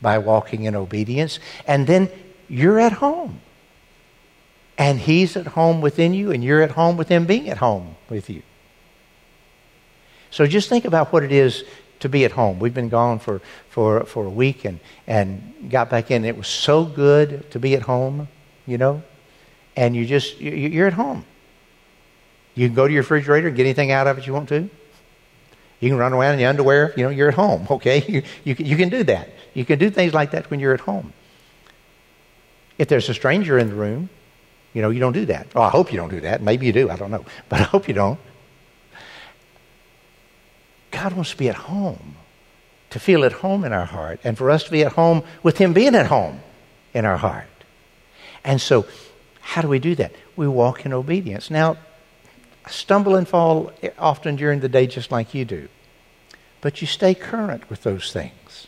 by 0.00 0.18
walking 0.18 0.64
in 0.64 0.74
obedience, 0.74 1.38
and 1.66 1.86
then 1.86 2.08
you're 2.48 2.78
at 2.78 2.92
home. 2.92 3.40
And 4.78 4.98
He's 4.98 5.36
at 5.36 5.48
home 5.48 5.80
within 5.80 6.14
you, 6.14 6.30
and 6.30 6.42
you're 6.42 6.62
at 6.62 6.70
home 6.70 6.96
with 6.96 7.08
Him 7.08 7.26
being 7.26 7.48
at 7.48 7.58
home 7.58 7.96
with 8.08 8.30
you. 8.30 8.42
So 10.30 10.46
just 10.46 10.68
think 10.68 10.84
about 10.84 11.12
what 11.12 11.22
it 11.22 11.32
is 11.32 11.64
to 12.06 12.10
be 12.10 12.24
at 12.24 12.32
home. 12.32 12.58
We've 12.58 12.74
been 12.74 12.88
gone 12.88 13.18
for, 13.18 13.40
for, 13.68 14.04
for 14.04 14.24
a 14.24 14.30
week 14.30 14.64
and, 14.64 14.80
and 15.06 15.68
got 15.68 15.90
back 15.90 16.10
in. 16.10 16.24
It 16.24 16.36
was 16.36 16.48
so 16.48 16.84
good 16.84 17.50
to 17.50 17.58
be 17.58 17.74
at 17.74 17.82
home, 17.82 18.28
you 18.66 18.78
know, 18.78 19.02
and 19.76 19.94
you 19.94 20.06
just, 20.06 20.40
you're 20.40 20.86
at 20.86 20.94
home. 20.94 21.24
You 22.54 22.68
can 22.68 22.74
go 22.74 22.86
to 22.86 22.92
your 22.92 23.02
refrigerator 23.02 23.48
and 23.48 23.56
get 23.56 23.64
anything 23.64 23.90
out 23.90 24.06
of 24.06 24.18
it 24.18 24.26
you 24.26 24.32
want 24.32 24.48
to. 24.48 24.70
You 25.80 25.90
can 25.90 25.98
run 25.98 26.14
around 26.14 26.34
in 26.34 26.40
your 26.40 26.48
underwear, 26.48 26.94
you 26.96 27.02
know, 27.04 27.10
you're 27.10 27.28
at 27.28 27.34
home, 27.34 27.66
okay? 27.70 28.02
You, 28.08 28.22
you, 28.44 28.54
can, 28.54 28.66
you 28.66 28.76
can 28.76 28.88
do 28.88 29.04
that. 29.04 29.30
You 29.52 29.64
can 29.64 29.78
do 29.78 29.90
things 29.90 30.14
like 30.14 30.30
that 30.30 30.50
when 30.50 30.60
you're 30.60 30.74
at 30.74 30.80
home. 30.80 31.12
If 32.78 32.88
there's 32.88 33.08
a 33.08 33.14
stranger 33.14 33.58
in 33.58 33.68
the 33.68 33.74
room, 33.74 34.08
you 34.74 34.82
know, 34.82 34.90
you 34.90 35.00
don't 35.00 35.12
do 35.12 35.24
that. 35.26 35.46
Oh, 35.54 35.62
I 35.62 35.70
hope 35.70 35.90
you 35.90 35.96
don't 35.96 36.10
do 36.10 36.20
that. 36.20 36.42
Maybe 36.42 36.66
you 36.66 36.72
do, 36.72 36.90
I 36.90 36.96
don't 36.96 37.10
know. 37.10 37.24
But 37.48 37.60
I 37.60 37.64
hope 37.64 37.88
you 37.88 37.94
don't. 37.94 38.20
God 40.96 41.12
wants 41.12 41.32
to 41.32 41.36
be 41.36 41.50
at 41.50 41.56
home, 41.56 42.16
to 42.88 42.98
feel 42.98 43.22
at 43.26 43.32
home 43.32 43.64
in 43.64 43.72
our 43.74 43.84
heart, 43.84 44.18
and 44.24 44.36
for 44.36 44.50
us 44.50 44.64
to 44.64 44.70
be 44.70 44.82
at 44.82 44.92
home 44.92 45.24
with 45.42 45.58
Him 45.58 45.74
being 45.74 45.94
at 45.94 46.06
home 46.06 46.40
in 46.94 47.04
our 47.04 47.18
heart. 47.18 47.50
And 48.42 48.62
so, 48.62 48.86
how 49.40 49.60
do 49.60 49.68
we 49.68 49.78
do 49.78 49.94
that? 49.96 50.12
We 50.36 50.48
walk 50.48 50.86
in 50.86 50.94
obedience. 50.94 51.50
Now, 51.50 51.76
I 52.64 52.70
stumble 52.70 53.14
and 53.14 53.28
fall 53.28 53.72
often 53.98 54.36
during 54.36 54.60
the 54.60 54.70
day 54.70 54.86
just 54.86 55.12
like 55.12 55.34
you 55.34 55.44
do. 55.44 55.68
But 56.62 56.80
you 56.80 56.86
stay 56.86 57.14
current 57.14 57.68
with 57.68 57.82
those 57.82 58.10
things. 58.10 58.66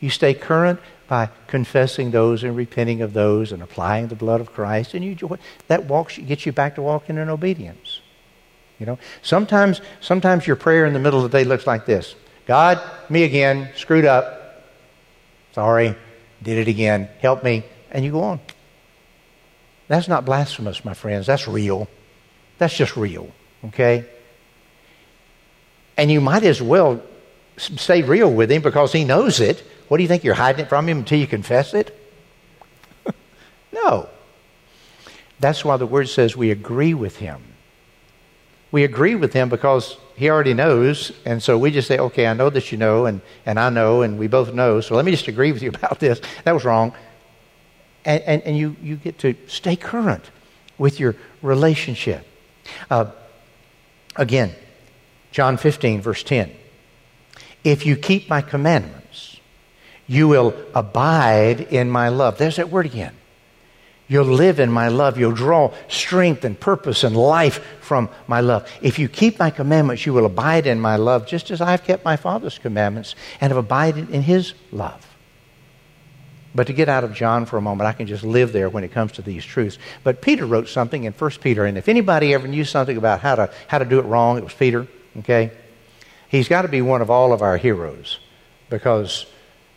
You 0.00 0.10
stay 0.10 0.34
current 0.34 0.80
by 1.08 1.30
confessing 1.46 2.10
those 2.10 2.44
and 2.44 2.54
repenting 2.54 3.00
of 3.00 3.14
those 3.14 3.52
and 3.52 3.62
applying 3.62 4.08
the 4.08 4.14
blood 4.14 4.42
of 4.42 4.52
Christ. 4.52 4.92
And 4.92 5.02
you, 5.02 5.38
that 5.68 5.86
walks, 5.86 6.18
gets 6.18 6.44
you 6.44 6.52
back 6.52 6.74
to 6.74 6.82
walking 6.82 7.16
in 7.16 7.30
obedience. 7.30 8.01
You 8.82 8.86
know, 8.86 8.98
sometimes, 9.22 9.80
sometimes 10.00 10.44
your 10.44 10.56
prayer 10.56 10.86
in 10.86 10.92
the 10.92 10.98
middle 10.98 11.24
of 11.24 11.30
the 11.30 11.38
day 11.38 11.44
looks 11.44 11.68
like 11.68 11.86
this 11.86 12.16
God, 12.46 12.82
me 13.08 13.22
again, 13.22 13.70
screwed 13.76 14.04
up. 14.04 14.64
Sorry, 15.52 15.94
did 16.42 16.58
it 16.58 16.66
again. 16.66 17.08
Help 17.20 17.44
me. 17.44 17.62
And 17.92 18.04
you 18.04 18.10
go 18.10 18.22
on. 18.22 18.40
That's 19.86 20.08
not 20.08 20.24
blasphemous, 20.24 20.84
my 20.84 20.94
friends. 20.94 21.28
That's 21.28 21.46
real. 21.46 21.86
That's 22.58 22.76
just 22.76 22.96
real. 22.96 23.30
Okay? 23.66 24.04
And 25.96 26.10
you 26.10 26.20
might 26.20 26.42
as 26.42 26.60
well 26.60 27.00
stay 27.58 28.02
real 28.02 28.34
with 28.34 28.50
him 28.50 28.62
because 28.62 28.92
he 28.92 29.04
knows 29.04 29.38
it. 29.38 29.60
What 29.86 29.98
do 29.98 30.02
you 30.02 30.08
think? 30.08 30.24
You're 30.24 30.34
hiding 30.34 30.64
it 30.64 30.68
from 30.68 30.88
him 30.88 30.98
until 30.98 31.20
you 31.20 31.28
confess 31.28 31.72
it? 31.72 31.96
no. 33.72 34.08
That's 35.38 35.64
why 35.64 35.76
the 35.76 35.86
word 35.86 36.08
says 36.08 36.36
we 36.36 36.50
agree 36.50 36.94
with 36.94 37.18
him 37.18 37.51
we 38.72 38.84
agree 38.84 39.14
with 39.14 39.34
him 39.34 39.50
because 39.50 39.96
he 40.16 40.30
already 40.30 40.54
knows. 40.54 41.12
And 41.24 41.42
so 41.42 41.56
we 41.58 41.70
just 41.70 41.86
say, 41.86 41.98
okay, 41.98 42.26
I 42.26 42.32
know 42.32 42.50
that 42.50 42.72
you 42.72 42.78
know, 42.78 43.06
and, 43.06 43.20
and 43.46 43.60
I 43.60 43.68
know, 43.68 44.02
and 44.02 44.18
we 44.18 44.26
both 44.26 44.52
know. 44.52 44.80
So 44.80 44.96
let 44.96 45.04
me 45.04 45.10
just 45.10 45.28
agree 45.28 45.52
with 45.52 45.62
you 45.62 45.68
about 45.74 46.00
this. 46.00 46.20
That 46.44 46.52
was 46.52 46.64
wrong. 46.64 46.92
And, 48.04 48.22
and, 48.22 48.42
and 48.42 48.56
you, 48.56 48.74
you 48.82 48.96
get 48.96 49.18
to 49.20 49.36
stay 49.46 49.76
current 49.76 50.30
with 50.78 50.98
your 50.98 51.14
relationship. 51.42 52.26
Uh, 52.90 53.06
again, 54.16 54.54
John 55.30 55.58
15, 55.58 56.00
verse 56.00 56.22
10. 56.22 56.50
If 57.62 57.86
you 57.86 57.94
keep 57.94 58.28
my 58.28 58.40
commandments, 58.40 59.38
you 60.06 60.28
will 60.28 60.54
abide 60.74 61.60
in 61.60 61.90
my 61.90 62.08
love. 62.08 62.38
There's 62.38 62.56
that 62.56 62.70
word 62.70 62.86
again. 62.86 63.14
You'll 64.12 64.26
live 64.26 64.60
in 64.60 64.70
my 64.70 64.88
love. 64.88 65.16
You'll 65.16 65.32
draw 65.32 65.72
strength 65.88 66.44
and 66.44 66.60
purpose 66.60 67.02
and 67.02 67.16
life 67.16 67.64
from 67.80 68.10
my 68.26 68.42
love. 68.42 68.70
If 68.82 68.98
you 68.98 69.08
keep 69.08 69.38
my 69.38 69.48
commandments, 69.48 70.04
you 70.04 70.12
will 70.12 70.26
abide 70.26 70.66
in 70.66 70.78
my 70.78 70.96
love, 70.96 71.26
just 71.26 71.50
as 71.50 71.62
I've 71.62 71.82
kept 71.82 72.04
my 72.04 72.16
Father's 72.16 72.58
commandments 72.58 73.14
and 73.40 73.50
have 73.50 73.56
abided 73.56 74.10
in 74.10 74.20
his 74.20 74.52
love. 74.70 75.06
But 76.54 76.66
to 76.66 76.74
get 76.74 76.90
out 76.90 77.04
of 77.04 77.14
John 77.14 77.46
for 77.46 77.56
a 77.56 77.62
moment, 77.62 77.88
I 77.88 77.94
can 77.94 78.06
just 78.06 78.22
live 78.22 78.52
there 78.52 78.68
when 78.68 78.84
it 78.84 78.92
comes 78.92 79.12
to 79.12 79.22
these 79.22 79.46
truths. 79.46 79.78
But 80.04 80.20
Peter 80.20 80.44
wrote 80.44 80.68
something 80.68 81.04
in 81.04 81.14
1 81.14 81.30
Peter, 81.40 81.64
and 81.64 81.78
if 81.78 81.88
anybody 81.88 82.34
ever 82.34 82.46
knew 82.46 82.66
something 82.66 82.98
about 82.98 83.20
how 83.20 83.36
to, 83.36 83.50
how 83.66 83.78
to 83.78 83.86
do 83.86 83.98
it 83.98 84.04
wrong, 84.04 84.36
it 84.36 84.44
was 84.44 84.52
Peter, 84.52 84.86
okay? 85.20 85.52
He's 86.28 86.48
got 86.48 86.62
to 86.62 86.68
be 86.68 86.82
one 86.82 87.00
of 87.00 87.08
all 87.08 87.32
of 87.32 87.40
our 87.40 87.56
heroes 87.56 88.18
because 88.68 89.24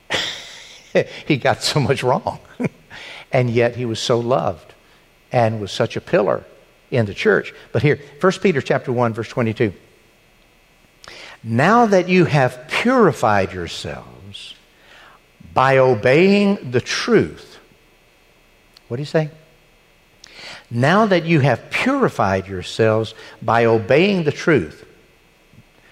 he 1.25 1.37
got 1.37 1.63
so 1.63 1.79
much 1.79 2.03
wrong. 2.03 2.41
and 3.35 3.49
yet 3.49 3.75
he 3.75 3.83
was 3.83 3.99
so 3.99 4.17
loved 4.17 4.73
and 5.29 5.59
was 5.59 5.69
such 5.69 5.97
a 5.97 6.01
pillar 6.01 6.45
in 6.89 7.05
the 7.05 7.13
church. 7.13 7.53
But 7.73 7.81
here, 7.81 7.99
1 8.21 8.31
Peter 8.41 8.61
chapter 8.61 8.93
1 8.93 9.13
verse 9.13 9.27
22. 9.27 9.73
Now 11.43 11.85
that 11.85 12.07
you 12.07 12.23
have 12.23 12.69
purified 12.69 13.51
yourselves 13.51 14.55
by 15.53 15.79
obeying 15.79 16.71
the 16.71 16.79
truth. 16.79 17.59
What 18.87 18.95
do 18.97 19.01
you 19.01 19.05
say? 19.05 19.29
Now 20.71 21.05
that 21.05 21.25
you 21.25 21.41
have 21.41 21.69
purified 21.69 22.47
yourselves 22.47 23.15
by 23.41 23.65
obeying 23.65 24.23
the 24.23 24.31
truth, 24.31 24.85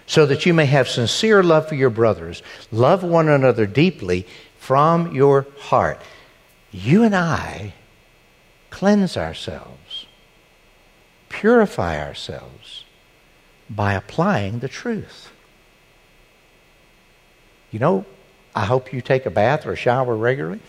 so 0.06 0.25
that 0.27 0.45
you 0.45 0.53
may 0.53 0.65
have 0.65 0.88
sincere 0.88 1.43
love 1.43 1.67
for 1.67 1.75
your 1.75 1.89
brothers, 1.89 2.41
love 2.71 3.04
one 3.04 3.27
another 3.27 3.65
deeply 3.65 4.25
from 4.60 5.13
your 5.13 5.46
heart 5.60 6.00
you 6.74 7.04
and 7.04 7.15
I 7.15 7.74
cleanse 8.71 9.15
ourselves, 9.15 10.08
purify 11.30 12.04
ourselves 12.04 12.84
by 13.69 13.94
applying 13.94 14.60
the 14.60 14.67
truth. 14.67 15.32
You 17.71 17.80
know, 17.80 18.06
I 18.56 18.65
hope 18.65 18.92
you 18.92 19.02
take 19.02 19.26
a 19.26 19.32
bath 19.32 19.65
or 19.65 19.74
a 19.74 19.76
shower 19.76 20.15
regularly. 20.15 20.60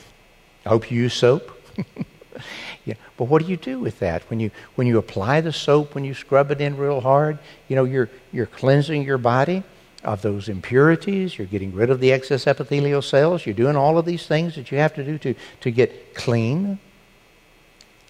I 0.64 0.68
hope 0.68 0.90
you 0.90 1.02
use 1.02 1.14
soap. 1.14 1.50
yeah, 2.84 2.94
but 3.16 3.24
what 3.24 3.42
do 3.42 3.50
you 3.50 3.56
do 3.56 3.78
with 3.78 3.98
that 3.98 4.22
when 4.30 4.40
you 4.40 4.50
when 4.74 4.86
you 4.86 4.98
apply 4.98 5.40
the 5.40 5.52
soap 5.52 5.94
when 5.94 6.04
you 6.04 6.14
scrub 6.14 6.50
it 6.50 6.60
in 6.60 6.76
real 6.76 7.00
hard? 7.00 7.38
You 7.68 7.76
know, 7.76 7.84
you're 7.84 8.10
you're 8.32 8.46
cleansing 8.46 9.04
your 9.04 9.18
body 9.18 9.62
of 10.04 10.22
those 10.22 10.48
impurities. 10.48 11.38
You're 11.38 11.46
getting 11.46 11.74
rid 11.74 11.90
of 11.90 12.00
the 12.00 12.12
excess 12.12 12.46
epithelial 12.46 13.02
cells. 13.02 13.46
You're 13.46 13.54
doing 13.54 13.76
all 13.76 13.98
of 13.98 14.04
these 14.04 14.26
things 14.26 14.54
that 14.56 14.70
you 14.70 14.78
have 14.78 14.94
to 14.94 15.04
do 15.04 15.18
to, 15.18 15.34
to 15.60 15.70
get 15.70 16.14
clean. 16.14 16.78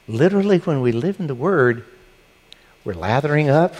Literally, 0.07 0.59
when 0.59 0.81
we 0.81 0.93
live 0.93 1.21
in 1.21 1.27
the 1.27 1.35
Word, 1.35 1.85
we're 2.85 2.95
lathering 2.95 3.49
up 3.49 3.75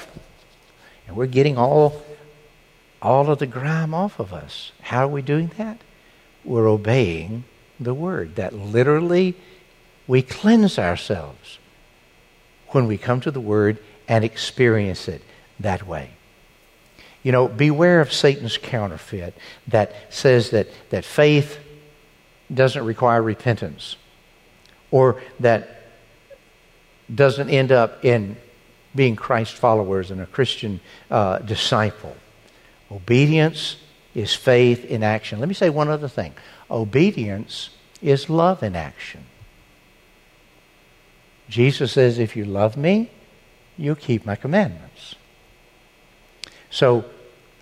and 1.07 1.17
we're 1.17 1.27
getting 1.27 1.59
all, 1.59 2.03
all 3.03 3.31
of 3.31 3.39
the 3.39 3.47
grime 3.47 3.93
off 3.93 4.19
of 4.19 4.33
us. 4.33 4.73
How 4.81 5.05
are 5.05 5.09
we 5.09 5.23
doing 5.23 5.51
that? 5.59 5.81
We're 6.45 6.69
obeying 6.69 7.45
the 7.79 7.95
Word. 7.95 8.37
That 8.37 8.55
literally, 8.55 9.35
we 10.07 10.23
cleanse 10.23 10.79
ourselves 10.79 11.59
when 12.69 12.87
we 12.87 12.97
come 12.97 13.21
to 13.21 13.31
the 13.31 13.41
Word 13.41 13.79
and 14.09 14.25
experience 14.25 15.09
it 15.09 15.23
that 15.61 15.87
way. 15.87 16.11
You 17.25 17.33
know, 17.33 17.49
beware 17.49 18.01
of 18.01 18.13
Satan's 18.13 18.57
counterfeit 18.59 19.35
that 19.67 19.93
says 20.11 20.51
that, 20.51 20.69
that 20.91 21.05
faith 21.05 21.59
doesn't 22.53 22.85
require 22.85 23.21
repentance 23.21 23.97
or 24.93 25.21
that 25.41 25.83
doesn't 27.13 27.51
end 27.51 27.73
up 27.73 28.05
in 28.05 28.37
being 28.95 29.17
Christ 29.17 29.55
followers 29.55 30.11
and 30.11 30.21
a 30.21 30.27
Christian 30.27 30.81
uh, 31.11 31.39
disciple. 31.39 32.15
Obedience 32.91 33.77
is 34.15 34.35
faith 34.35 34.85
in 34.85 35.03
action. 35.03 35.41
Let 35.41 35.49
me 35.49 35.55
say 35.55 35.71
one 35.71 35.89
other 35.89 36.09
thing 36.09 36.35
obedience 36.71 37.71
is 38.01 38.31
love 38.31 38.63
in 38.63 38.77
action. 38.77 39.25
Jesus 41.49 41.93
says, 41.93 42.19
If 42.19 42.37
you 42.37 42.45
love 42.45 42.77
me, 42.77 43.11
you'll 43.77 43.97
keep 43.97 44.25
my 44.25 44.37
commandments. 44.37 45.15
So, 46.71 47.05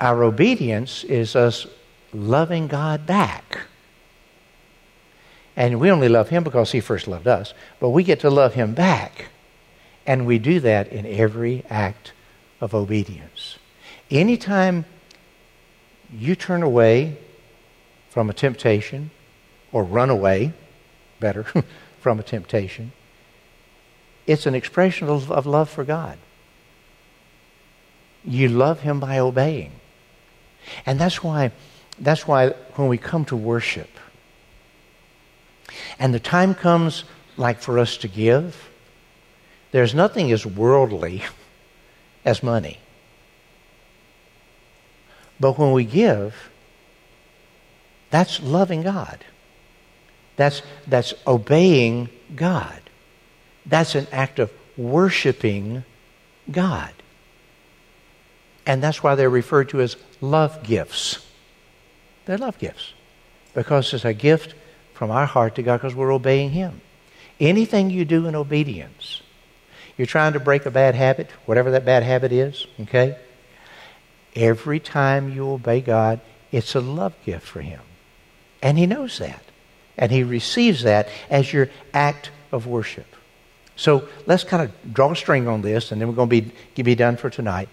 our 0.02 0.24
obedience 0.24 1.04
is 1.04 1.36
us 1.36 1.64
loving 2.12 2.66
God 2.66 3.06
back. 3.06 3.60
And 5.54 5.78
we 5.78 5.92
only 5.92 6.08
love 6.08 6.28
Him 6.28 6.42
because 6.42 6.72
He 6.72 6.80
first 6.80 7.06
loved 7.06 7.28
us, 7.28 7.54
but 7.78 7.90
we 7.90 8.02
get 8.02 8.18
to 8.20 8.30
love 8.30 8.54
Him 8.54 8.74
back. 8.74 9.26
And 10.04 10.26
we 10.26 10.40
do 10.40 10.58
that 10.58 10.88
in 10.88 11.06
every 11.06 11.64
act 11.70 12.14
of 12.60 12.74
obedience. 12.74 13.58
Anytime 14.10 14.86
you 16.12 16.34
turn 16.34 16.64
away 16.64 17.16
from 18.10 18.28
a 18.28 18.32
temptation 18.32 19.12
or 19.70 19.84
run 19.84 20.10
away, 20.10 20.52
better, 21.20 21.44
from 22.00 22.18
a 22.18 22.24
temptation, 22.24 22.90
it's 24.26 24.46
an 24.46 24.56
expression 24.56 25.08
of, 25.08 25.30
of 25.30 25.46
love 25.46 25.70
for 25.70 25.84
God. 25.84 26.18
You 28.24 28.48
love 28.48 28.80
Him 28.80 28.98
by 28.98 29.20
obeying. 29.20 29.70
And 30.86 30.98
that's 30.98 31.22
why, 31.22 31.52
that's 31.98 32.26
why 32.26 32.50
when 32.74 32.88
we 32.88 32.98
come 32.98 33.24
to 33.26 33.36
worship, 33.36 33.90
and 35.98 36.12
the 36.12 36.20
time 36.20 36.54
comes 36.54 37.04
like 37.36 37.60
for 37.60 37.78
us 37.78 37.96
to 37.98 38.08
give, 38.08 38.70
there's 39.70 39.94
nothing 39.94 40.30
as 40.32 40.44
worldly 40.44 41.22
as 42.24 42.42
money. 42.42 42.78
But 45.40 45.58
when 45.58 45.72
we 45.72 45.84
give, 45.84 46.50
that's 48.10 48.40
loving 48.42 48.82
God. 48.82 49.24
That's, 50.36 50.62
that's 50.86 51.14
obeying 51.26 52.10
God. 52.36 52.80
That's 53.66 53.94
an 53.94 54.06
act 54.12 54.38
of 54.38 54.52
worshiping 54.76 55.84
God. 56.50 56.92
And 58.66 58.82
that's 58.82 59.02
why 59.02 59.14
they're 59.14 59.30
referred 59.30 59.70
to 59.70 59.80
as 59.80 59.96
love 60.22 60.62
gifts. 60.62 61.26
They're 62.24 62.38
love 62.38 62.58
gifts 62.58 62.94
because 63.52 63.92
it's 63.92 64.06
a 64.06 64.14
gift 64.14 64.54
from 64.94 65.10
our 65.10 65.26
heart 65.26 65.56
to 65.56 65.62
God 65.62 65.78
because 65.78 65.94
we're 65.94 66.12
obeying 66.12 66.50
Him. 66.50 66.80
Anything 67.38 67.90
you 67.90 68.04
do 68.04 68.26
in 68.26 68.34
obedience, 68.34 69.20
you're 69.98 70.06
trying 70.06 70.32
to 70.34 70.40
break 70.40 70.64
a 70.64 70.70
bad 70.70 70.94
habit, 70.94 71.28
whatever 71.44 71.72
that 71.72 71.84
bad 71.84 72.02
habit 72.02 72.32
is, 72.32 72.66
okay? 72.80 73.18
Every 74.34 74.80
time 74.80 75.32
you 75.32 75.50
obey 75.50 75.80
God, 75.80 76.20
it's 76.50 76.74
a 76.74 76.80
love 76.80 77.14
gift 77.26 77.46
for 77.46 77.60
Him. 77.60 77.80
And 78.62 78.78
He 78.78 78.86
knows 78.86 79.18
that. 79.18 79.42
And 79.98 80.10
He 80.12 80.22
receives 80.22 80.84
that 80.84 81.08
as 81.28 81.52
your 81.52 81.68
act 81.92 82.30
of 82.52 82.66
worship. 82.66 83.06
So 83.74 84.08
let's 84.26 84.44
kind 84.44 84.62
of 84.62 84.94
draw 84.94 85.10
a 85.10 85.16
string 85.16 85.48
on 85.48 85.62
this, 85.62 85.90
and 85.90 86.00
then 86.00 86.08
we're 86.08 86.14
going 86.14 86.28
to 86.28 86.52
be, 86.74 86.82
be 86.82 86.94
done 86.94 87.16
for 87.16 87.28
tonight. 87.28 87.68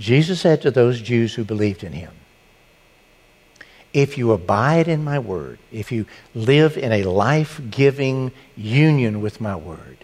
Jesus 0.00 0.40
said 0.40 0.62
to 0.62 0.70
those 0.70 1.00
Jews 1.00 1.34
who 1.34 1.44
believed 1.44 1.84
in 1.84 1.92
Him, 1.92 2.12
if 3.92 4.16
you 4.16 4.32
abide 4.32 4.88
in 4.88 5.04
my 5.04 5.18
word, 5.18 5.58
if 5.70 5.92
you 5.92 6.06
live 6.34 6.78
in 6.78 6.90
a 6.90 7.04
life 7.04 7.60
giving 7.70 8.32
union 8.56 9.20
with 9.20 9.40
my 9.40 9.54
word, 9.54 9.98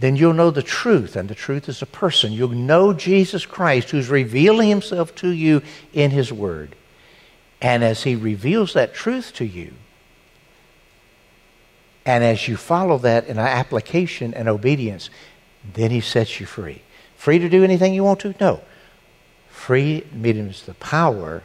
then 0.00 0.16
you'll 0.16 0.32
know 0.32 0.50
the 0.50 0.62
truth, 0.62 1.14
and 1.14 1.28
the 1.28 1.34
truth 1.34 1.68
is 1.68 1.80
a 1.80 1.86
person. 1.86 2.32
You'll 2.32 2.48
know 2.48 2.92
Jesus 2.92 3.46
Christ, 3.46 3.90
who's 3.90 4.08
revealing 4.08 4.68
himself 4.68 5.14
to 5.16 5.30
you 5.30 5.62
in 5.92 6.10
his 6.10 6.32
word. 6.32 6.74
And 7.60 7.84
as 7.84 8.02
he 8.02 8.16
reveals 8.16 8.72
that 8.72 8.94
truth 8.94 9.32
to 9.34 9.44
you, 9.44 9.74
and 12.04 12.24
as 12.24 12.48
you 12.48 12.56
follow 12.56 12.98
that 12.98 13.28
in 13.28 13.38
application 13.38 14.34
and 14.34 14.48
obedience, 14.48 15.08
then 15.74 15.92
he 15.92 16.00
sets 16.00 16.40
you 16.40 16.46
free. 16.46 16.82
Free 17.16 17.38
to 17.38 17.48
do 17.48 17.62
anything 17.62 17.94
you 17.94 18.02
want 18.02 18.18
to? 18.20 18.34
No. 18.40 18.60
Free 19.62 20.04
means 20.10 20.64
the 20.64 20.74
power 20.74 21.44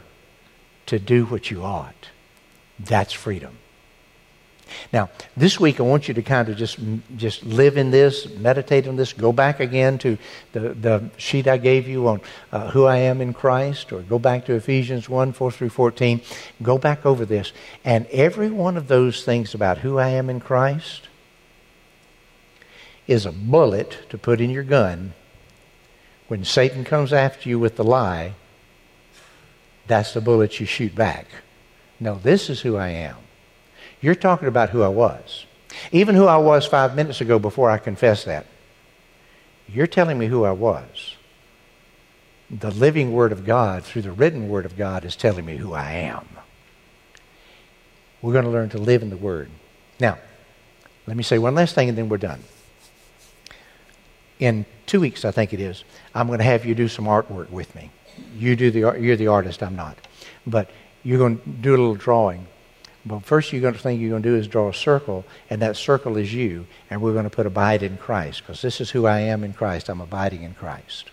to 0.86 0.98
do 0.98 1.24
what 1.26 1.52
you 1.52 1.62
ought. 1.62 2.08
That's 2.80 3.12
freedom. 3.12 3.58
Now, 4.92 5.10
this 5.36 5.60
week 5.60 5.78
I 5.78 5.84
want 5.84 6.08
you 6.08 6.14
to 6.14 6.22
kind 6.22 6.48
of 6.48 6.56
just 6.56 6.80
just 7.16 7.44
live 7.44 7.76
in 7.76 7.92
this, 7.92 8.28
meditate 8.30 8.88
on 8.88 8.96
this, 8.96 9.12
go 9.12 9.30
back 9.32 9.60
again 9.60 9.98
to 9.98 10.18
the, 10.50 10.70
the 10.70 11.10
sheet 11.16 11.46
I 11.46 11.58
gave 11.58 11.86
you 11.86 12.08
on 12.08 12.20
uh, 12.50 12.70
who 12.72 12.86
I 12.86 12.96
am 12.96 13.20
in 13.20 13.34
Christ, 13.34 13.92
or 13.92 14.00
go 14.00 14.18
back 14.18 14.46
to 14.46 14.54
Ephesians 14.54 15.08
1 15.08 15.32
4 15.32 15.52
through 15.52 15.68
14. 15.68 16.20
Go 16.60 16.76
back 16.76 17.06
over 17.06 17.24
this. 17.24 17.52
And 17.84 18.04
every 18.06 18.50
one 18.50 18.76
of 18.76 18.88
those 18.88 19.22
things 19.22 19.54
about 19.54 19.78
who 19.78 19.96
I 19.96 20.08
am 20.08 20.28
in 20.28 20.40
Christ 20.40 21.06
is 23.06 23.24
a 23.24 23.30
bullet 23.30 24.10
to 24.10 24.18
put 24.18 24.40
in 24.40 24.50
your 24.50 24.64
gun 24.64 25.14
when 26.28 26.44
Satan 26.44 26.84
comes 26.84 27.12
after 27.12 27.48
you 27.48 27.58
with 27.58 27.76
the 27.76 27.84
lie. 27.84 28.34
That's 29.86 30.12
the 30.12 30.20
bullet 30.20 30.60
you 30.60 30.66
shoot 30.66 30.94
back. 30.94 31.26
No, 31.98 32.16
this 32.16 32.48
is 32.48 32.60
who 32.60 32.76
I 32.76 32.88
am. 32.90 33.16
You're 34.00 34.14
talking 34.14 34.46
about 34.46 34.70
who 34.70 34.82
I 34.82 34.88
was. 34.88 35.46
Even 35.90 36.14
who 36.14 36.26
I 36.26 36.36
was 36.36 36.66
five 36.66 36.94
minutes 36.94 37.20
ago 37.20 37.38
before 37.38 37.70
I 37.70 37.78
confessed 37.78 38.26
that. 38.26 38.46
You're 39.66 39.86
telling 39.86 40.18
me 40.18 40.26
who 40.26 40.44
I 40.44 40.52
was. 40.52 41.16
The 42.50 42.70
living 42.70 43.12
Word 43.12 43.32
of 43.32 43.44
God, 43.44 43.84
through 43.84 44.02
the 44.02 44.12
written 44.12 44.48
Word 44.48 44.64
of 44.64 44.76
God, 44.76 45.04
is 45.04 45.16
telling 45.16 45.44
me 45.44 45.56
who 45.56 45.74
I 45.74 45.92
am. 45.92 46.26
We're 48.22 48.32
going 48.32 48.44
to 48.44 48.50
learn 48.50 48.70
to 48.70 48.78
live 48.78 49.02
in 49.02 49.10
the 49.10 49.16
Word. 49.16 49.50
Now, 50.00 50.18
let 51.06 51.16
me 51.16 51.22
say 51.22 51.38
one 51.38 51.54
last 51.54 51.74
thing 51.74 51.88
and 51.88 51.98
then 51.98 52.08
we're 52.08 52.16
done. 52.18 52.42
In 54.38 54.64
two 54.86 55.00
weeks, 55.00 55.24
I 55.24 55.30
think 55.30 55.52
it 55.52 55.60
is, 55.60 55.84
I'm 56.14 56.28
going 56.28 56.38
to 56.38 56.44
have 56.44 56.64
you 56.64 56.74
do 56.74 56.88
some 56.88 57.06
artwork 57.06 57.50
with 57.50 57.74
me. 57.74 57.90
You 58.36 58.56
do 58.56 58.70
the, 58.70 59.00
you're 59.00 59.16
the 59.16 59.26
artist, 59.28 59.62
I'm 59.62 59.76
not. 59.76 59.96
But 60.46 60.70
you're 61.02 61.18
going 61.18 61.38
to 61.38 61.48
do 61.48 61.70
a 61.70 61.72
little 61.72 61.94
drawing 61.94 62.46
but 63.08 63.24
first, 63.24 63.52
you're 63.52 63.62
going 63.62 63.74
to 63.74 63.80
think 63.80 64.00
you're 64.00 64.10
going 64.10 64.22
to 64.22 64.28
do 64.28 64.36
is 64.36 64.46
draw 64.46 64.68
a 64.68 64.74
circle, 64.74 65.24
and 65.48 65.62
that 65.62 65.76
circle 65.76 66.16
is 66.16 66.34
you, 66.34 66.66
and 66.90 67.00
we're 67.00 67.12
going 67.12 67.24
to 67.24 67.30
put 67.30 67.46
abide 67.46 67.82
in 67.82 67.96
Christ, 67.96 68.42
because 68.42 68.60
this 68.60 68.80
is 68.80 68.90
who 68.90 69.06
I 69.06 69.20
am 69.20 69.44
in 69.44 69.54
Christ. 69.54 69.88
I'm 69.88 70.00
abiding 70.00 70.42
in 70.42 70.54
Christ. 70.54 71.10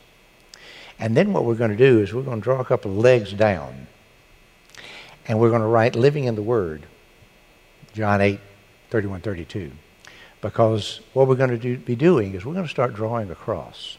And 0.99 1.15
then 1.15 1.31
what 1.31 1.45
we're 1.45 1.55
going 1.55 1.71
to 1.71 1.77
do 1.77 2.01
is 2.01 2.13
we're 2.13 2.23
going 2.23 2.41
to 2.41 2.43
draw 2.43 2.59
a 2.59 2.65
couple 2.65 2.91
of 2.91 2.97
legs 2.97 3.31
down, 3.33 3.87
and 5.27 5.39
we're 5.39 5.49
going 5.49 5.61
to 5.61 5.67
write 5.67 5.95
living 5.95 6.25
in 6.25 6.35
the 6.35 6.41
Word, 6.41 6.85
John 7.93 8.19
8, 8.19 8.39
31, 8.89 9.21
32. 9.21 9.71
Because 10.45 10.99
what 11.13 11.27
we're 11.27 11.33
going 11.33 11.49
to 11.49 11.57
do, 11.57 11.75
be 11.75 11.95
doing 11.95 12.35
is 12.35 12.45
we're 12.45 12.53
going 12.53 12.67
to 12.67 12.71
start 12.71 12.93
drawing 12.93 13.31
a 13.31 13.35
cross. 13.35 13.97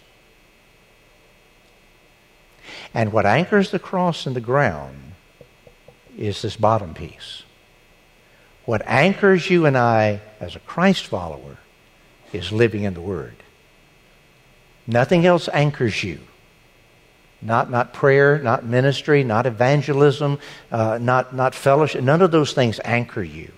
And 2.94 3.12
what 3.12 3.26
anchors 3.26 3.72
the 3.72 3.80
cross 3.80 4.28
in 4.28 4.34
the 4.34 4.40
ground 4.40 5.14
is 6.16 6.40
this 6.42 6.54
bottom 6.54 6.94
piece. 6.94 7.42
What 8.64 8.82
anchors 8.86 9.50
you 9.50 9.66
and 9.66 9.76
I 9.76 10.20
as 10.38 10.54
a 10.54 10.60
Christ 10.60 11.06
follower 11.06 11.58
is 12.32 12.52
living 12.52 12.84
in 12.84 12.94
the 12.94 13.00
Word. 13.00 13.34
Nothing 14.86 15.26
else 15.26 15.48
anchors 15.52 16.04
you. 16.04 16.20
Not, 17.42 17.72
not 17.72 17.92
prayer, 17.92 18.38
not 18.38 18.64
ministry, 18.64 19.24
not 19.24 19.46
evangelism, 19.46 20.38
uh, 20.70 20.98
not, 21.02 21.34
not 21.34 21.56
fellowship. 21.56 22.04
None 22.04 22.22
of 22.22 22.30
those 22.30 22.52
things 22.52 22.78
anchor 22.84 23.24
you. 23.24 23.50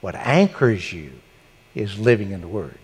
What 0.00 0.14
anchors 0.14 0.90
you 0.90 1.12
is 1.76 1.98
living 1.98 2.32
in 2.32 2.40
the 2.40 2.48
Word. 2.48 2.78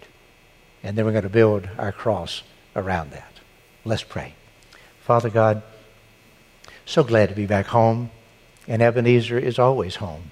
And 0.85 0.97
then 0.97 1.07
we're 1.07 1.13
going 1.13 1.23
to 1.25 1.31
build 1.31 1.69
our 1.79 1.91
cross 1.91 2.43
around 2.77 3.11
that. 3.13 3.33
Let's 3.85 4.05
pray. 4.05 4.35
Father 5.01 5.31
God, 5.31 5.63
so 6.85 7.03
glad 7.03 7.31
to 7.31 7.35
be 7.35 7.47
back 7.47 7.67
home, 7.67 8.11
and 8.69 8.83
Ebenezer 8.83 9.39
is 9.39 9.59
always 9.59 9.97
home. 9.97 10.31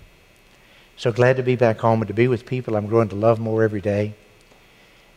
So 0.96 1.10
glad 1.10 1.36
to 1.38 1.42
be 1.42 1.56
back 1.56 1.78
home 1.78 2.02
and 2.02 2.08
to 2.08 2.14
be 2.14 2.28
with 2.28 2.44
people 2.44 2.76
I'm 2.76 2.86
growing 2.86 3.08
to 3.08 3.16
love 3.16 3.40
more 3.40 3.62
every 3.62 3.80
day. 3.80 4.14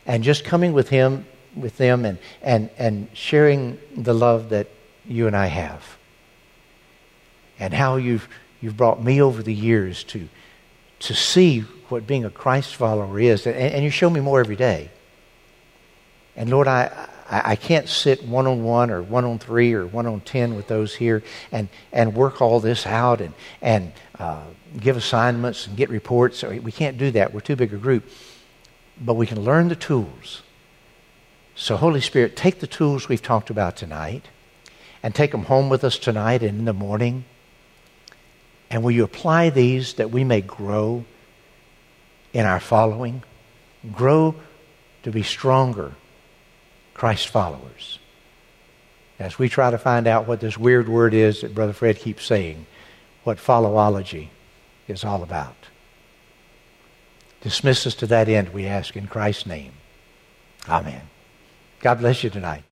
And 0.06 0.24
just 0.24 0.44
coming 0.44 0.72
with 0.72 0.88
him, 0.88 1.26
with 1.54 1.76
them 1.76 2.06
and, 2.06 2.18
and, 2.40 2.70
and 2.78 3.08
sharing 3.12 3.78
the 3.94 4.14
love 4.14 4.48
that 4.48 4.68
you 5.04 5.26
and 5.26 5.36
I 5.36 5.46
have. 5.46 5.98
And 7.58 7.74
how 7.74 7.96
you've, 7.96 8.26
you've 8.62 8.76
brought 8.76 9.02
me 9.02 9.20
over 9.20 9.42
the 9.42 9.54
years 9.54 10.02
to, 10.04 10.28
to 11.04 11.14
see 11.14 11.60
what 11.88 12.06
being 12.06 12.24
a 12.24 12.30
Christ 12.30 12.74
follower 12.74 13.18
is, 13.20 13.46
and, 13.46 13.56
and 13.56 13.84
you 13.84 13.90
show 13.90 14.10
me 14.10 14.20
more 14.20 14.40
every 14.40 14.56
day. 14.56 14.90
And 16.36 16.50
Lord, 16.50 16.66
I, 16.66 17.08
I, 17.30 17.56
can't 17.56 17.88
sit 17.88 18.24
one 18.24 18.46
on 18.46 18.64
one 18.64 18.90
or 18.90 19.02
one 19.02 19.24
on 19.24 19.38
three 19.38 19.72
or 19.72 19.86
one 19.86 20.06
on 20.06 20.20
ten 20.20 20.56
with 20.56 20.66
those 20.66 20.94
here 20.94 21.22
and, 21.52 21.68
and 21.92 22.14
work 22.14 22.42
all 22.42 22.58
this 22.58 22.86
out 22.86 23.20
and, 23.20 23.34
and 23.62 23.92
uh, 24.18 24.42
give 24.78 24.96
assignments 24.96 25.66
and 25.66 25.76
get 25.76 25.90
reports. 25.90 26.42
We 26.42 26.72
can't 26.72 26.98
do 26.98 27.10
that. 27.12 27.32
We're 27.32 27.40
too 27.40 27.56
big 27.56 27.72
a 27.72 27.76
group. 27.76 28.08
But 29.00 29.14
we 29.14 29.26
can 29.26 29.40
learn 29.40 29.68
the 29.68 29.76
tools. 29.76 30.42
So, 31.54 31.76
Holy 31.76 32.00
Spirit, 32.00 32.36
take 32.36 32.58
the 32.58 32.66
tools 32.66 33.08
we've 33.08 33.22
talked 33.22 33.50
about 33.50 33.76
tonight 33.76 34.24
and 35.02 35.14
take 35.14 35.30
them 35.30 35.44
home 35.44 35.68
with 35.68 35.84
us 35.84 35.98
tonight 35.98 36.42
and 36.42 36.58
in 36.60 36.64
the 36.64 36.72
morning. 36.72 37.24
And 38.70 38.82
will 38.82 38.90
you 38.90 39.04
apply 39.04 39.50
these 39.50 39.94
that 39.94 40.10
we 40.10 40.24
may 40.24 40.40
grow 40.40 41.04
in 42.32 42.46
our 42.46 42.60
following? 42.60 43.22
Grow 43.92 44.34
to 45.02 45.10
be 45.10 45.22
stronger 45.22 45.92
Christ 46.94 47.28
followers. 47.28 47.98
As 49.18 49.38
we 49.38 49.48
try 49.48 49.70
to 49.70 49.78
find 49.78 50.06
out 50.06 50.26
what 50.26 50.40
this 50.40 50.58
weird 50.58 50.88
word 50.88 51.14
is 51.14 51.42
that 51.42 51.54
Brother 51.54 51.72
Fred 51.72 51.98
keeps 51.98 52.24
saying, 52.24 52.66
what 53.24 53.38
followology 53.38 54.28
is 54.86 55.04
all 55.04 55.22
about. 55.22 55.56
Dismiss 57.40 57.86
us 57.86 57.94
to 57.96 58.06
that 58.06 58.28
end, 58.28 58.50
we 58.50 58.66
ask 58.66 58.96
in 58.96 59.06
Christ's 59.06 59.46
name. 59.46 59.72
Amen. 60.68 61.02
God 61.80 62.00
bless 62.00 62.24
you 62.24 62.30
tonight. 62.30 62.62